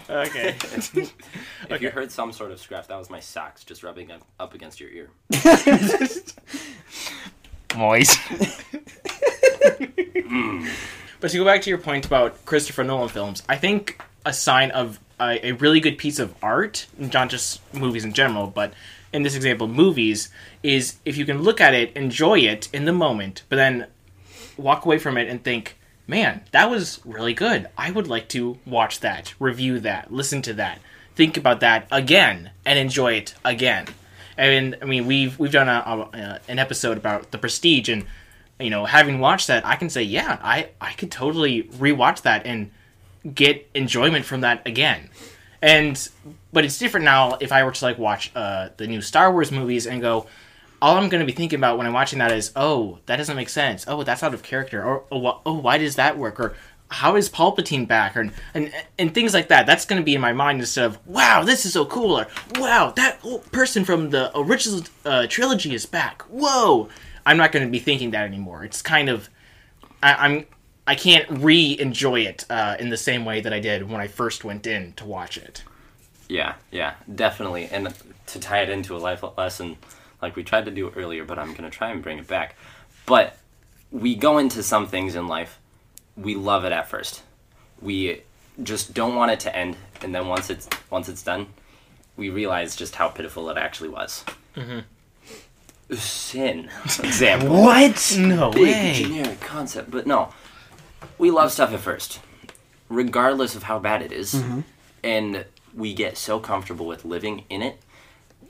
[0.09, 0.57] okay.
[1.71, 4.55] If you heard some sort of scratch, that was my socks just rubbing up- up
[4.55, 5.11] against your ear.
[7.77, 8.19] Moist.
[10.31, 10.69] Mm.
[11.21, 14.71] but to go back to your point about Christopher Nolan films, I think a sign
[14.73, 18.73] of a, a really good piece of art, not just movies in general, but
[19.13, 20.29] in this example, movies,
[20.63, 23.87] is if you can look at it, enjoy it in the moment, but then
[24.57, 25.77] walk away from it and think,
[26.11, 27.69] man, that was really good.
[27.79, 30.81] I would like to watch that, review that, listen to that,
[31.15, 33.87] think about that again, and enjoy it again.
[34.37, 38.05] And I mean, we've we've done a, a, an episode about the Prestige, and
[38.59, 42.45] you know, having watched that, I can say, yeah, I I could totally rewatch that
[42.45, 42.71] and
[43.33, 45.11] get enjoyment from that again.
[45.63, 46.09] And
[46.53, 49.53] but it's different now if I were to like watch uh, the new Star Wars
[49.53, 50.27] movies and go,
[50.83, 53.37] all I'm going to be thinking about when I'm watching that is, oh, that doesn't
[53.37, 53.85] make sense.
[53.87, 54.85] Oh, that's out of character.
[54.85, 56.41] Or oh, oh why does that work?
[56.41, 56.55] Or
[56.91, 58.17] how is Palpatine back?
[58.17, 59.67] Or and and things like that.
[59.67, 62.19] That's going to be in my mind instead of, wow, this is so cool.
[62.19, 63.21] Or wow, that
[63.53, 66.23] person from the original uh, trilogy is back.
[66.23, 66.89] Whoa.
[67.27, 68.65] I'm not going to be thinking that anymore.
[68.65, 69.29] It's kind of,
[70.03, 70.47] I, I'm.
[70.87, 74.43] I can't re-enjoy it uh, in the same way that I did when I first
[74.43, 75.63] went in to watch it.
[76.29, 77.69] Yeah, yeah, definitely.
[77.71, 77.95] And
[78.27, 79.77] to tie it into a life lesson,
[80.23, 82.57] like we tried to do earlier, but I'm gonna try and bring it back.
[83.07, 83.37] But
[83.91, 85.59] we go into some things in life,
[86.17, 87.23] we love it at first.
[87.81, 88.23] We
[88.63, 91.47] just don't want it to end, and then once it's once it's done,
[92.17, 94.25] we realize just how pitiful it actually was.
[95.93, 96.69] Sin
[97.03, 97.49] example.
[97.63, 98.17] What?
[98.19, 98.93] No big way.
[98.95, 100.33] generic concept, but no.
[101.19, 102.21] We love stuff at first.
[102.89, 104.61] regardless of how bad it is, Mm-hmm.
[105.05, 107.79] and we get so comfortable with living in it,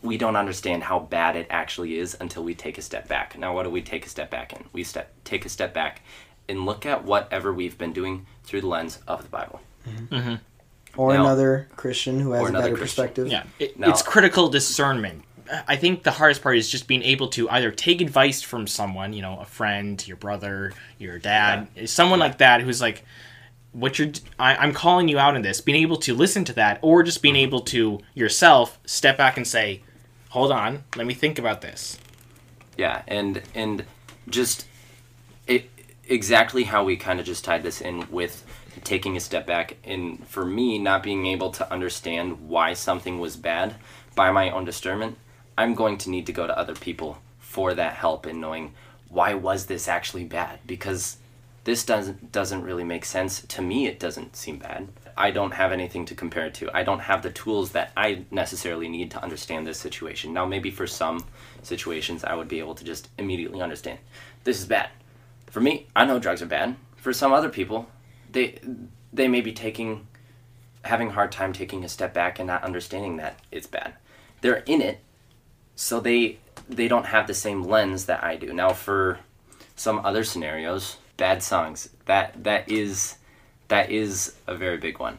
[0.02, 3.38] we don't understand how bad it actually is until we take a step back.
[3.38, 4.64] Now, what do we take a step back in?
[4.72, 6.02] We step take a step back
[6.48, 9.60] and look at whatever we've been doing through the lens of the Bible.
[9.88, 10.14] Mm-hmm.
[10.14, 10.34] Mm-hmm.
[11.00, 12.80] or Now- another Christian who has a better Christian.
[12.80, 13.28] perspective.
[13.28, 15.24] Yeah, it, Now- it's critical discernment.
[15.66, 19.12] I think the hardest part is just being able to either take advice from someone,
[19.12, 23.04] you know, a friend, your brother, your dad, someone like that who's like,
[23.72, 26.78] "What you're, I, I'm calling you out on this." Being able to listen to that,
[26.82, 27.42] or just being mm-hmm.
[27.42, 29.82] able to yourself step back and say,
[30.30, 31.98] "Hold on, let me think about this."
[32.76, 33.84] Yeah, and and
[34.28, 34.66] just
[35.46, 35.70] it
[36.08, 38.44] exactly how we kind of just tied this in with
[38.84, 43.36] taking a step back and for me not being able to understand why something was
[43.36, 43.76] bad
[44.14, 45.16] by my own discernment,
[45.58, 48.72] I'm going to need to go to other people for that help in knowing
[49.08, 50.60] why was this actually bad?
[50.66, 51.16] Because
[51.64, 53.42] this doesn't doesn't really make sense.
[53.42, 56.70] To me it doesn't seem bad i don't have anything to compare it to.
[56.76, 60.32] I don't have the tools that i necessarily need to understand this situation.
[60.32, 61.24] Now maybe for some
[61.62, 63.98] situations i would be able to just immediately understand.
[64.44, 64.90] This is bad.
[65.50, 66.76] For me i know drugs are bad.
[66.96, 67.88] For some other people
[68.30, 68.60] they
[69.12, 70.06] they may be taking
[70.84, 73.94] having a hard time taking a step back and not understanding that it's bad.
[74.40, 75.00] They're in it
[75.74, 78.52] so they they don't have the same lens that I do.
[78.52, 79.18] Now for
[79.76, 83.16] some other scenarios, bad songs, that that is
[83.70, 85.18] that is a very big one.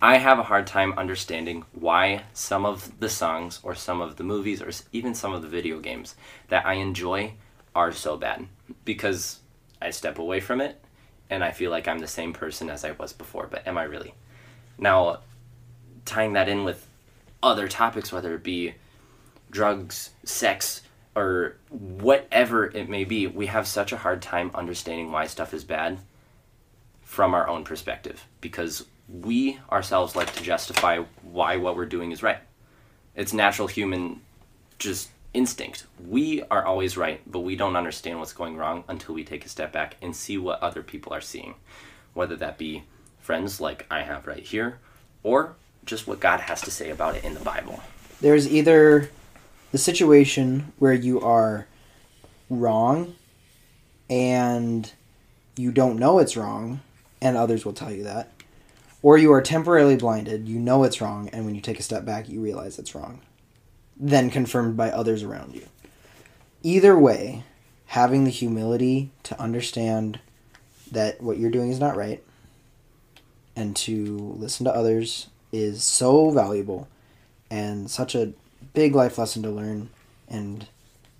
[0.00, 4.22] I have a hard time understanding why some of the songs or some of the
[4.24, 6.14] movies or even some of the video games
[6.48, 7.34] that I enjoy
[7.74, 8.46] are so bad
[8.84, 9.40] because
[9.82, 10.82] I step away from it
[11.28, 13.82] and I feel like I'm the same person as I was before, but am I
[13.82, 14.14] really?
[14.78, 15.18] Now,
[16.04, 16.86] tying that in with
[17.42, 18.74] other topics, whether it be
[19.50, 20.82] drugs, sex,
[21.16, 25.64] or whatever it may be, we have such a hard time understanding why stuff is
[25.64, 25.98] bad
[27.10, 32.22] from our own perspective because we ourselves like to justify why what we're doing is
[32.22, 32.38] right.
[33.16, 34.20] It's natural human
[34.78, 35.86] just instinct.
[36.06, 39.48] We are always right, but we don't understand what's going wrong until we take a
[39.48, 41.56] step back and see what other people are seeing.
[42.14, 42.84] Whether that be
[43.18, 44.78] friends like I have right here,
[45.24, 47.82] or just what God has to say about it in the Bible.
[48.20, 49.10] There's either
[49.72, 51.66] the situation where you are
[52.48, 53.16] wrong
[54.08, 54.92] and
[55.56, 56.80] you don't know it's wrong,
[57.20, 58.30] and others will tell you that,
[59.02, 62.04] or you are temporarily blinded, you know it's wrong, and when you take a step
[62.04, 63.20] back, you realize it's wrong,
[63.96, 65.66] then confirmed by others around you.
[66.62, 67.44] Either way,
[67.86, 70.20] having the humility to understand
[70.92, 72.22] that what you're doing is not right
[73.56, 76.88] and to listen to others is so valuable
[77.50, 78.32] and such a
[78.74, 79.90] big life lesson to learn
[80.28, 80.68] and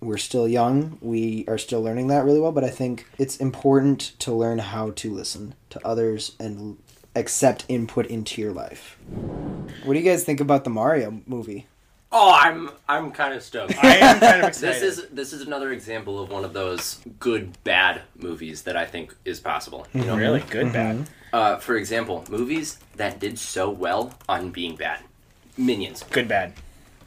[0.00, 4.00] we're still young we are still learning that really well but i think it's important
[4.18, 6.78] to learn how to listen to others and
[7.16, 8.96] accept input into your life
[9.84, 11.66] what do you guys think about the mario movie
[12.12, 13.72] Oh, I'm I'm kind of stoked.
[13.84, 14.82] I am kind of excited.
[14.82, 18.84] this is this is another example of one of those good bad movies that I
[18.84, 19.86] think is possible.
[19.94, 21.08] You know, really good, bad.
[21.32, 25.04] uh, for example, movies that did so well on being bad.
[25.56, 26.54] Minions, Good, bad.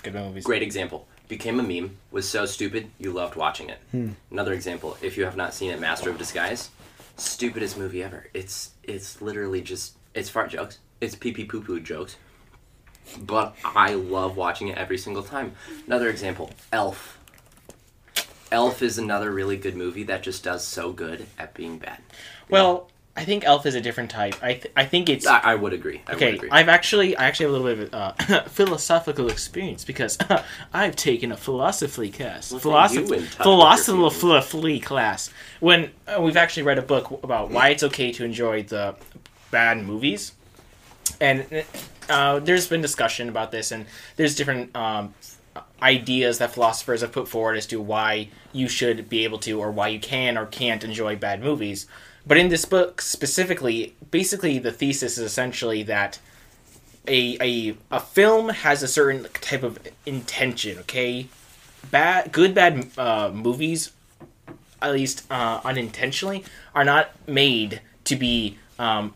[0.03, 0.45] Good movies.
[0.45, 1.06] great example.
[1.28, 3.80] Became a meme, was so stupid you loved watching it.
[3.92, 4.12] Hmm.
[4.30, 6.70] Another example, if you have not seen it, Master of Disguise,
[7.18, 8.28] stupidest movie ever.
[8.34, 10.80] It's it's literally just it's fart jokes.
[11.02, 12.18] It's pee pee poo poo jokes.
[13.20, 15.54] But I love watching it every single time.
[15.86, 17.20] Another example, Elf.
[18.52, 21.98] Elf is another really good movie that just does so good at being bad.
[22.50, 24.36] Well, I think Elf is a different type.
[24.41, 26.02] I th- I think it's I, I would agree.
[26.08, 26.26] I okay.
[26.26, 26.49] would agree.
[26.52, 30.17] I've actually I actually have a little bit of uh, philosophical experience because
[30.73, 32.52] I've taken a philosophy class.
[32.52, 35.30] Look Philosophy you in touch with your philosophy class.
[35.60, 38.95] When uh, we've actually read a book about why it's okay to enjoy the
[39.52, 40.34] bad movies,
[41.21, 41.63] and
[42.10, 45.13] uh, there's been discussion about this, and there's different um,
[45.84, 49.69] ideas that philosophers have put forward as to why you should be able to, or
[49.69, 51.86] why you can or can't enjoy bad movies.
[52.26, 56.20] But in this book specifically, basically the thesis is essentially that
[57.08, 60.80] a a a film has a certain type of intention.
[60.80, 61.28] Okay,
[61.92, 63.92] bad, good, bad uh, movies,
[64.82, 69.14] at least uh, unintentionally, are not made to be um,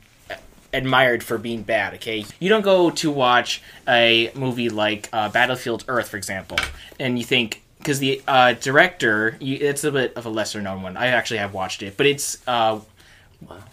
[0.73, 1.93] admired for being bad.
[1.93, 6.57] Okay, you don't go to watch a movie like uh, Battlefield Earth, for example,
[6.99, 10.81] and you think because the uh, director, you, it's a bit of a lesser known
[10.81, 10.97] one.
[10.97, 12.45] I actually have watched it, but it's.
[12.45, 12.81] Uh,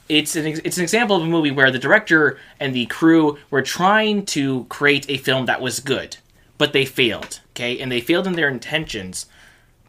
[0.08, 3.62] it's an it's an example of a movie where the director and the crew were
[3.62, 6.16] trying to create a film that was good,
[6.58, 7.40] but they failed.
[7.52, 9.26] Okay, and they failed in their intentions.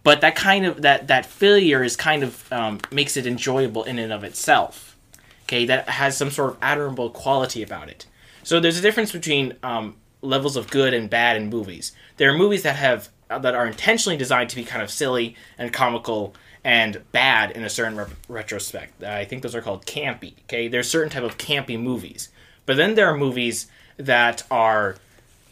[0.04, 4.00] But that kind of that that failure is kind of um, makes it enjoyable in
[4.00, 4.96] and of itself.
[5.44, 8.06] okay, that has some sort of admirable quality about it.
[8.44, 11.92] So there's a difference between um, levels of good and bad in movies.
[12.18, 15.36] There are movies that have uh, that are intentionally designed to be kind of silly
[15.58, 19.04] and comical and bad in a certain re- retrospect.
[19.04, 20.34] I think those are called campy.
[20.46, 22.30] Okay, there's certain type of campy movies,
[22.66, 24.96] but then there are movies that are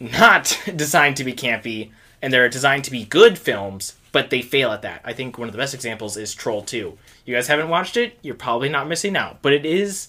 [0.00, 4.72] not designed to be campy and they're designed to be good films, but they fail
[4.72, 5.00] at that.
[5.04, 6.98] I think one of the best examples is Troll 2.
[7.26, 10.08] You guys haven't watched it, you're probably not missing out, but it is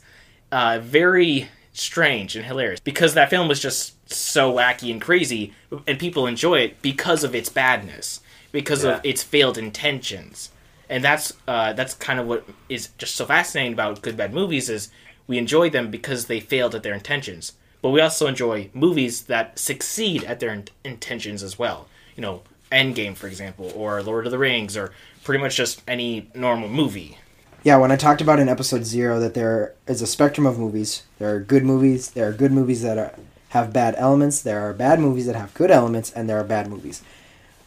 [0.51, 5.53] uh, very strange and hilarious because that film was just so wacky and crazy,
[5.85, 8.91] and people enjoy it because of its badness, because Yeah.
[8.95, 10.49] of its failed intentions.
[10.89, 14.69] And that's uh, that's kind of what is just so fascinating about good bad movies
[14.69, 14.89] is
[15.27, 19.57] we enjoy them because they failed at their intentions, but we also enjoy movies that
[19.57, 21.87] succeed at their in- intentions as well.
[22.15, 24.91] You know, Endgame, for example, or Lord of the Rings, or
[25.23, 27.17] pretty much just any normal movie.
[27.63, 31.01] Yeah, when I talked about in episode zero that there is a spectrum of movies,
[31.17, 33.15] there are good movies, there are good movies that are,
[33.49, 36.67] have bad elements, there are bad movies that have good elements, and there are bad
[36.67, 37.01] movies.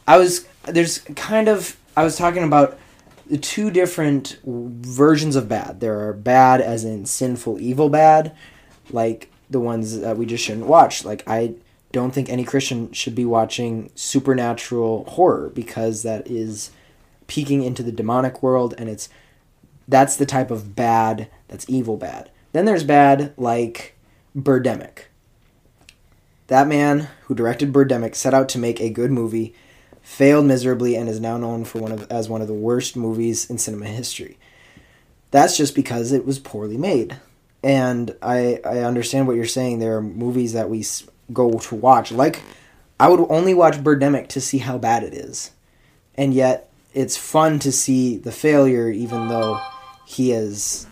[0.07, 2.79] I was there's kind of I was talking about
[3.37, 5.81] two different versions of bad.
[5.81, 8.35] There are bad as in sinful, evil bad,
[8.91, 11.05] like the ones that we just shouldn't watch.
[11.05, 11.55] Like I
[11.93, 16.71] don't think any Christian should be watching supernatural horror because that is
[17.27, 19.09] peeking into the demonic world and it's
[19.87, 22.31] that's the type of bad that's evil bad.
[22.53, 23.97] Then there's bad like
[24.37, 25.05] Birdemic.
[26.49, 29.55] That man who directed Birdemic set out to make a good movie,
[30.09, 33.49] failed miserably, and is now known for one of as one of the worst movies
[33.49, 34.38] in cinema history.
[35.31, 37.18] That's just because it was poorly made.
[37.62, 39.79] And I I understand what you're saying.
[39.79, 40.85] There are movies that we
[41.33, 42.11] go to watch.
[42.11, 42.42] Like
[42.99, 45.51] I would only watch Birdemic to see how bad it is,
[46.14, 49.61] and yet it's fun to see the failure, even though
[50.07, 50.87] he is,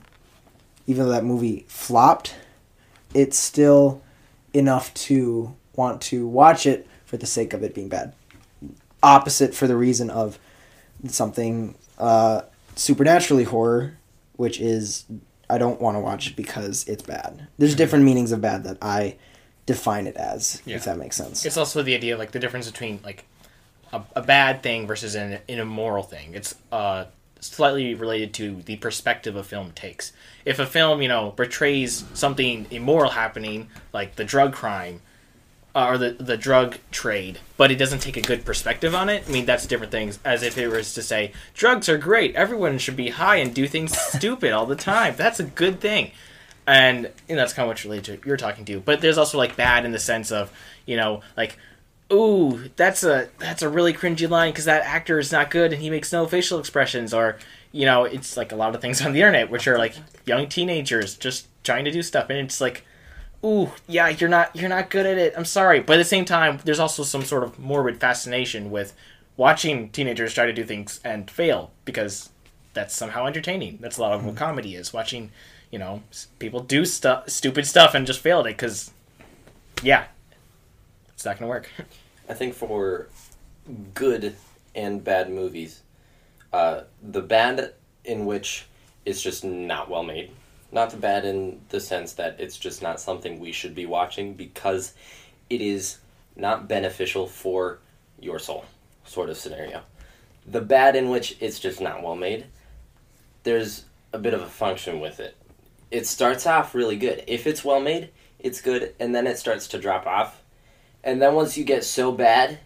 [0.86, 2.36] even though that movie flopped.
[3.14, 4.02] It's still
[4.52, 8.12] enough to want to watch it for the sake of it being bad.
[9.02, 10.38] Opposite for the reason of
[11.08, 12.42] something uh,
[12.74, 13.96] supernaturally horror,
[14.36, 15.04] which is
[15.48, 17.46] I don't want to watch it because it's bad.
[17.58, 19.16] There's different meanings of bad that I
[19.64, 20.76] define it as, Yeah.
[20.76, 21.44] if that makes sense.
[21.44, 23.24] It's also the idea like the difference between like
[23.92, 26.34] a, a bad thing versus an, an immoral thing.
[26.34, 27.04] It's uh,
[27.40, 30.12] slightly related to the perspective a film takes.
[30.44, 35.00] If a film, you know, portrays something immoral happening, like the drug crime
[35.76, 39.24] uh, or the the drug trade, but it doesn't take a good perspective on it,
[39.28, 40.18] I mean that's different things.
[40.24, 43.68] As if it was to say drugs are great, everyone should be high and do
[43.68, 45.14] things stupid all the time.
[45.16, 46.10] That's a good thing
[46.66, 48.80] and know, that's kind of what's related to what you're talking to.
[48.80, 50.52] But there's also like bad in the sense of
[50.84, 51.56] you know like,
[52.12, 55.82] ooh, that's a that's a really cringy line because that actor is not good and
[55.82, 57.38] he makes no facial expressions, or
[57.72, 60.48] you know, it's like a lot of things on the internet which are like young
[60.48, 62.84] teenagers just trying to do stuff, and it's like.
[63.44, 65.34] Ooh, yeah, you're not you're not good at it.
[65.36, 68.94] I'm sorry, but at the same time, there's also some sort of morbid fascination with
[69.36, 72.30] watching teenagers try to do things and fail because
[72.74, 73.78] that's somehow entertaining.
[73.80, 74.92] That's a lot of what comedy is.
[74.92, 75.30] Watching,
[75.70, 76.02] you know,
[76.38, 78.90] people do stuff, stupid stuff, and just fail at it because,
[79.82, 80.04] yeah,
[81.08, 81.70] it's not gonna work.
[82.28, 83.08] I think for
[83.94, 84.34] good
[84.74, 85.82] and bad movies,
[86.52, 88.66] uh, the bad in which
[89.04, 90.30] it's just not well made,
[90.72, 94.34] not the bad in the sense that it's just not something we should be watching
[94.34, 94.94] because
[95.48, 95.98] it is
[96.34, 97.78] not beneficial for
[98.20, 98.64] your soul,
[99.04, 99.82] sort of scenario.
[100.46, 102.46] The bad in which it's just not well made,
[103.42, 105.36] there's a bit of a function with it.
[105.90, 107.24] It starts off really good.
[107.26, 110.42] If it's well made, it's good, and then it starts to drop off.
[111.02, 112.58] And then once you get so bad,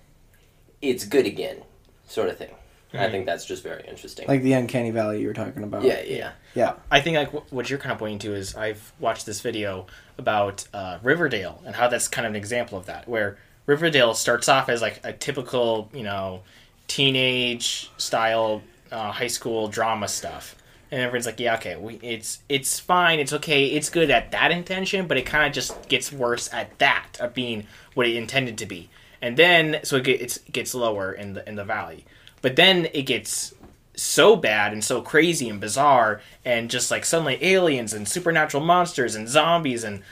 [0.80, 1.62] it's good again,
[2.06, 2.54] sort of thing.
[2.92, 4.26] I think that's just very interesting.
[4.26, 5.82] Like the uncanny valley you were talking about.
[5.84, 6.32] yeah, yeah.
[6.54, 6.74] Yeah.
[6.90, 9.86] I think like what you're kind of pointing to is I've watched this video
[10.18, 14.48] about uh, Riverdale and how that's kind of an example of that, where Riverdale starts
[14.48, 16.42] off as like a typical, you know,
[16.88, 20.56] teenage style uh, high school drama stuff,
[20.90, 24.50] and everyone's like, yeah, okay, we, it's it's fine, it's okay, it's good at that
[24.50, 28.58] intention, but it kind of just gets worse at that, of being what it intended
[28.58, 28.90] to be,
[29.22, 32.04] and then so it, get, it's, it gets lower in the in the valley,
[32.42, 33.54] but then it gets
[33.94, 39.14] so bad and so crazy and bizarre and just like suddenly aliens and supernatural monsters
[39.14, 40.02] and zombies and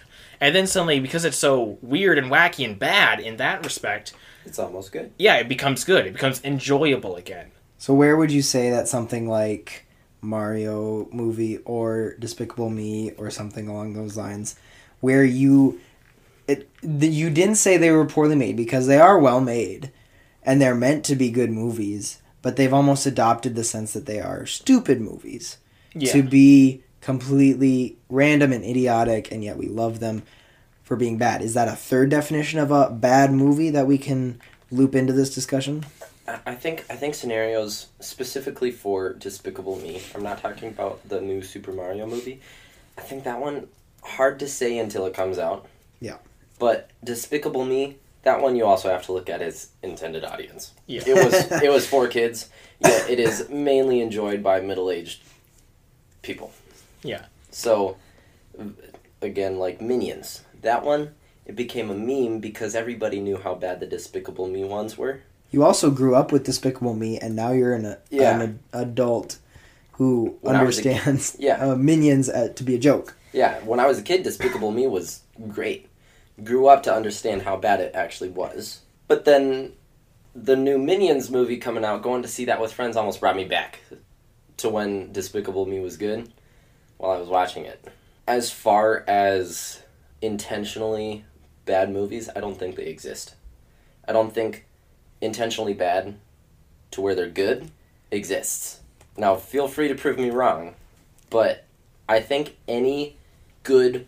[0.40, 4.12] and then suddenly because it's so weird and wacky and bad in that respect
[4.44, 5.10] It's almost good.
[5.18, 9.26] yeah it becomes good it becomes enjoyable again So where would you say that something
[9.28, 9.86] like
[10.20, 14.56] Mario movie or Despicable Me or something along those lines,
[15.00, 15.80] where you
[16.48, 19.92] it the, you didn't say they were poorly made because they are well made,
[20.48, 24.18] and they're meant to be good movies, but they've almost adopted the sense that they
[24.18, 25.58] are stupid movies
[25.92, 26.10] Yeah.
[26.12, 30.22] to be completely random and idiotic, and yet we love them
[30.82, 31.42] for being bad.
[31.42, 34.40] Is that a third definition of a bad movie that we can
[34.70, 35.84] loop into this discussion?
[36.26, 40.00] I I think I think scenarios specifically for Despicable Me.
[40.14, 42.40] I'm not talking about the new Super Mario movie.
[42.96, 43.68] I think that one
[44.02, 45.66] hard to say until it comes out.
[46.00, 46.16] Yeah.
[46.58, 50.72] But Despicable Me, that one you also have to look at its intended audience.
[50.86, 51.02] Yeah.
[51.06, 52.48] It was it was for kids.
[52.80, 55.22] Yet it is mainly enjoyed by middle aged
[56.22, 56.52] people.
[57.02, 57.24] Yeah.
[57.50, 57.96] So
[59.22, 61.14] again, like Minions, that one
[61.46, 65.20] it became a meme because everybody knew how bad the Despicable Me ones were.
[65.50, 68.38] You also grew up with Despicable Me, and now you're an, Yeah.
[68.38, 69.38] an adult
[69.92, 71.56] who When I a understands Yeah.
[71.56, 73.16] uh, Minions uh, to be a joke.
[73.32, 75.87] Yeah, when I was a kid, Despicable Me was great.
[76.42, 78.80] Grew up to understand how bad it actually was.
[79.06, 79.72] But then
[80.34, 83.44] the new Minions movie coming out, going to see that with friends almost brought me
[83.44, 83.80] back
[84.58, 86.30] to when Despicable Me was good
[86.96, 87.88] while I was watching it.
[88.26, 89.82] As far as
[90.20, 91.24] intentionally
[91.64, 93.34] bad movies, I don't think they exist.
[94.06, 94.66] I don't think
[95.20, 96.16] intentionally bad
[96.90, 97.70] to where they're good
[98.10, 98.80] exists.
[99.16, 100.74] Now, feel free to prove me wrong,
[101.30, 101.64] but
[102.08, 103.16] I think any
[103.62, 104.06] good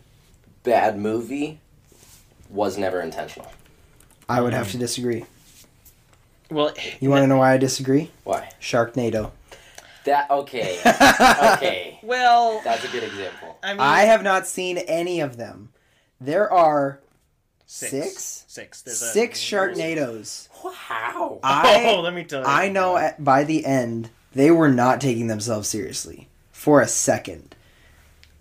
[0.63, 1.61] bad movie
[2.51, 3.51] was never intentional.
[4.29, 5.25] I would have to disagree.
[6.51, 8.11] Well, You want to know why I disagree?
[8.25, 8.51] Why?
[8.61, 9.31] Sharknado.
[10.05, 10.79] That okay.
[11.55, 11.99] okay.
[12.03, 13.59] well, That's a good example.
[13.63, 15.71] I mean, I have not seen any of them.
[16.21, 17.01] There are
[17.67, 17.91] six.
[17.93, 18.45] six?
[18.49, 18.83] Six.
[18.83, 20.49] There's a- six Sharknados.
[20.65, 21.39] Wow.
[21.43, 22.47] I oh, let me tell you.
[22.47, 27.55] I know at, by the end they were not taking themselves seriously for a second.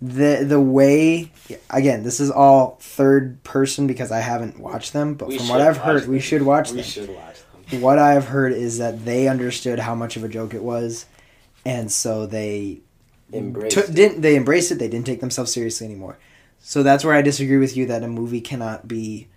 [0.02, 1.30] The the way
[1.68, 5.60] again, this is all third person because I haven't watched them, but We from what
[5.60, 6.84] I've heard, we should watch We them.
[6.84, 7.36] should watch
[7.70, 7.80] them.
[7.82, 11.04] What I've heard is that they understood how much of a joke it was,
[11.66, 12.80] and so they
[13.32, 13.74] Embrace.
[13.74, 14.78] took didn't they embrace it.
[14.78, 16.18] They didn't take themselves seriously anymore.
[16.60, 19.28] So that's where I disagree with you that a movie cannot be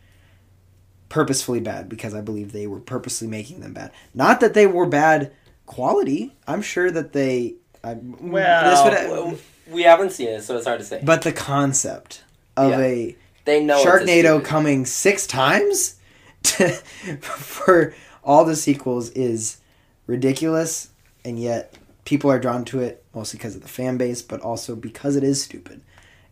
[1.10, 3.92] purposefully bad because I believe they were purposely making them bad.
[4.14, 5.32] Not that they were bad
[5.66, 6.36] quality.
[6.48, 7.56] I'm sure that they.
[7.84, 9.38] I, mm, Well, this would- Well,
[9.70, 11.02] we haven't seen it, so it's hard to say.
[11.04, 12.24] but the concept
[12.58, 12.80] of Yeah.
[12.80, 15.96] a they know it's a Sharknado coming six times
[16.44, 16.70] to,
[17.22, 17.94] for
[18.24, 19.58] all the sequels is
[20.08, 20.90] ridiculous,
[21.26, 21.74] and yet
[22.06, 25.24] people are drawn to it mostly because of the fan base, but also because it
[25.24, 25.82] is stupid,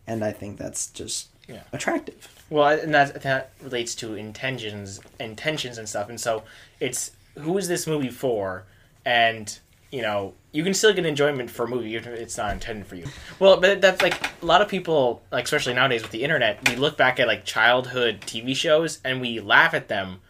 [0.06, 1.62] and I think that's just Yeah.
[1.72, 2.28] attractive.
[2.50, 6.08] Well, and that that relates to intentions, intentions and stuff.
[6.08, 6.42] And so
[6.80, 8.64] it's who is this movie for?
[9.04, 9.58] And
[9.92, 12.86] you know, you can still get enjoyment for a movie even if it's not intended
[12.86, 13.04] for you.
[13.38, 16.76] Well, but that's like a lot of people, like especially nowadays with the internet, we
[16.76, 20.20] look back at like childhood TV shows and we laugh at them.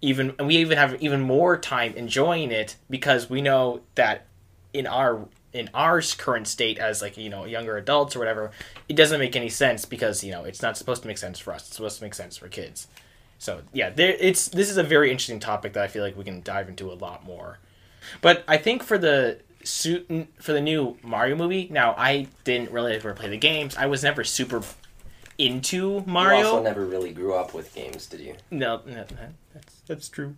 [0.00, 4.26] Even and we even have even more time enjoying it because we know that
[4.72, 8.50] in our in our current state as like you know younger adults or whatever
[8.88, 11.52] it doesn't make any sense because you know it's not supposed to make sense for
[11.52, 12.88] us it's supposed to make sense for kids
[13.38, 16.24] so yeah there it's this is a very interesting topic that i feel like we
[16.24, 17.58] can dive into a lot more
[18.20, 22.94] but i think for the suit for the new mario movie now i didn't really
[22.94, 24.62] ever play the games i was never super
[25.38, 26.38] into Mario.
[26.40, 28.34] You also never really grew up with games, did you?
[28.50, 29.04] no, no no,
[29.54, 30.36] that's that's true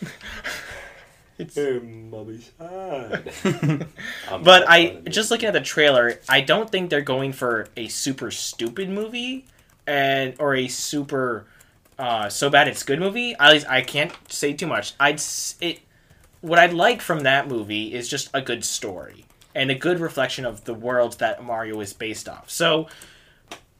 [1.38, 2.50] it's mommy's
[4.42, 8.30] But I just looking at the trailer, I don't think they're going for a super
[8.30, 9.46] stupid movie
[9.86, 11.46] and or a super
[11.98, 13.34] uh, so bad it's good movie.
[13.40, 14.92] At least I can't say too much.
[15.00, 15.80] I'd s- it
[16.40, 19.24] what I'd like from that movie is just a good story
[19.54, 22.50] and a good reflection of the world that Mario is based off.
[22.50, 22.88] So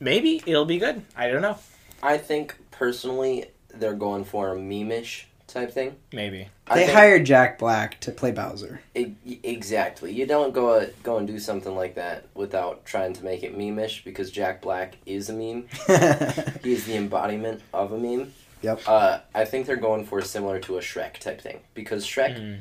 [0.00, 1.02] maybe it'll be good.
[1.16, 1.58] I don't know.
[2.02, 5.96] I think personally they're going for a meme-ish type thing.
[6.12, 6.48] Maybe.
[6.66, 8.80] I They think- hired Jack Black to play Bowser.
[8.94, 10.12] E- exactly.
[10.12, 13.56] You don't go uh, go and do something like that without trying to make it
[13.56, 15.66] meme-ish because Jack Black is a meme.
[16.64, 18.32] He is the embodiment of a meme.
[18.62, 18.80] Yep.
[18.86, 22.60] Uh, I think they're going for similar to a Shrek type thing because Shrek,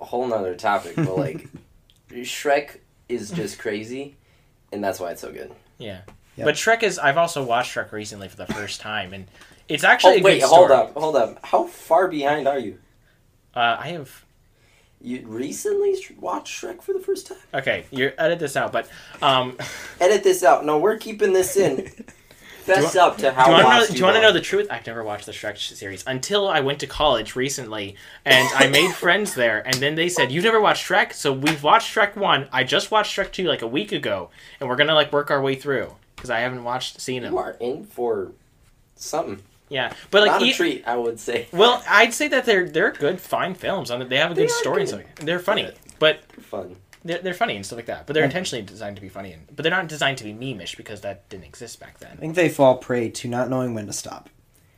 [0.00, 1.48] a whole nother topic, but like
[2.10, 2.78] Shrek
[3.08, 4.16] is just crazy,
[4.72, 5.52] and that's why it's so good.
[5.78, 6.02] Yeah.
[6.36, 6.44] Yep.
[6.46, 9.26] But Shrek is I've also watched Shrek recently for the first time and
[9.68, 11.44] it's actually Oh a wait, good hold up, hold up.
[11.44, 12.78] How far behind are you?
[13.54, 14.24] Uh, I have
[15.00, 17.38] You recently watched Shrek for the first time?
[17.52, 18.88] Okay, you edit this out, but
[19.20, 19.58] um,
[20.00, 20.64] Edit this out.
[20.64, 21.90] No, we're keeping this in.
[22.62, 23.96] Fess up to how do you want to know?
[23.98, 24.66] you want to know the truth?
[24.70, 28.92] I've never watched the Shrek series until I went to college recently, and I made
[28.94, 32.48] friends there, and then they said, "You've never watched Shrek?" So we've watched Shrek one.
[32.52, 35.42] I just watched Shrek two like a week ago, and we're gonna like work our
[35.42, 37.32] way through because I haven't watched seen them.
[37.32, 38.32] You are in for
[38.96, 39.42] something.
[39.68, 41.46] Yeah, but like Not a e- treat, I would say.
[41.50, 43.90] well, I'd say that they're they're good, fine films.
[43.90, 44.82] On They have a They good story.
[44.82, 45.06] and good.
[45.26, 46.76] They're funny, but Fun.
[47.04, 48.06] They're, they're funny and stuff like that.
[48.06, 50.76] But they're intentionally designed to be funny, and, but they're not designed to be memeish
[50.76, 52.10] because that didn't exist back then.
[52.12, 54.28] I think they fall prey to not knowing when to stop.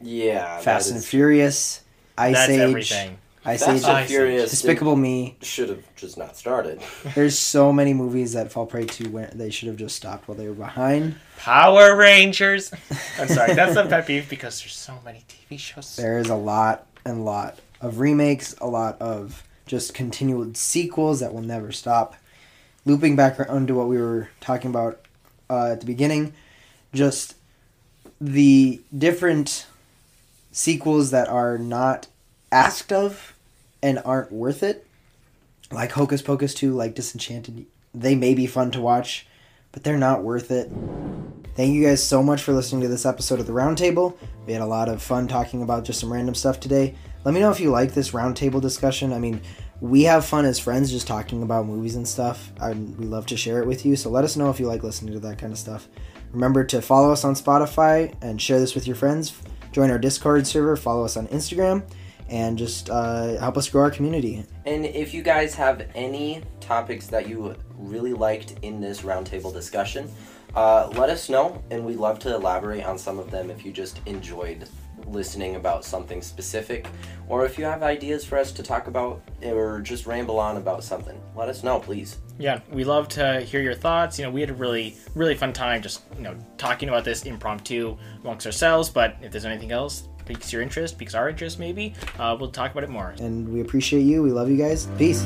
[0.01, 1.83] Yeah, Fast and is- Furious,
[2.19, 3.19] Ice That's Age, everything.
[3.47, 5.37] Ice Fast Age, and Ice Furious Despicable Me.
[5.43, 6.81] should have just not started.
[7.15, 10.37] There's so many movies that fall prey to when they should have just stopped while
[10.37, 11.17] they were behind.
[11.37, 12.73] Power Rangers.
[13.19, 15.97] I'm sorry, that's a pet peeve because there's so many TV shows.
[15.97, 21.33] There is a lot and lot of remakes, a lot of just continued sequels that
[21.33, 22.17] will never stop.
[22.85, 25.01] Looping back around to what we were talking about
[25.49, 26.35] uh, at the beginning,
[26.93, 27.35] just
[28.21, 29.67] the different
[30.53, 32.07] sequels that are not
[32.53, 33.35] asked of
[33.83, 34.87] and aren't worth it,
[35.71, 39.27] like Hocus Pocus 2, like Disenchanted, they may be fun to watch,
[39.73, 40.71] but they're not worth it.
[41.55, 44.17] Thank you guys so much for listening to this episode of the Roundtable.
[44.47, 46.97] We had a lot of fun talking about just some random stuff today.
[47.25, 49.13] Let me know if you like this roundtable discussion.
[49.13, 49.41] I mean,
[49.81, 52.53] we have fun as friends just talking about movies and stuff.
[52.61, 53.97] I we love to share it with you.
[53.97, 55.89] So let us know if you like listening to that kind of stuff.
[56.33, 59.33] Remember to follow us on Spotify and share this with your friends.
[59.73, 60.77] Join our Discord server.
[60.77, 61.83] Follow us on Instagram,
[62.29, 64.45] and just uh, help us grow our community.
[64.67, 70.11] And if you guys have any topics that you really liked in this roundtable discussion,
[70.55, 73.73] uh, let us know, and we'd love to elaborate on some of them if you
[73.73, 74.69] just enjoyed
[75.07, 76.87] listening about something specific,
[77.29, 80.85] or if you have ideas for us to talk about, or just ramble on about
[80.85, 81.21] something.
[81.37, 82.19] Let us know, please.
[82.39, 84.19] Yeah, we love to hear your thoughts.
[84.19, 87.25] You know, we had a really, really fun time just, you know, talking about this
[87.25, 88.91] impromptu amongst ourselves.
[88.91, 92.73] But if there's anything else piques your interest, piques our interest, maybe, uh, we'll talk
[92.73, 93.15] about it more.
[93.21, 94.23] And we appreciate you.
[94.23, 94.87] We love you guys.
[94.99, 95.23] Peace.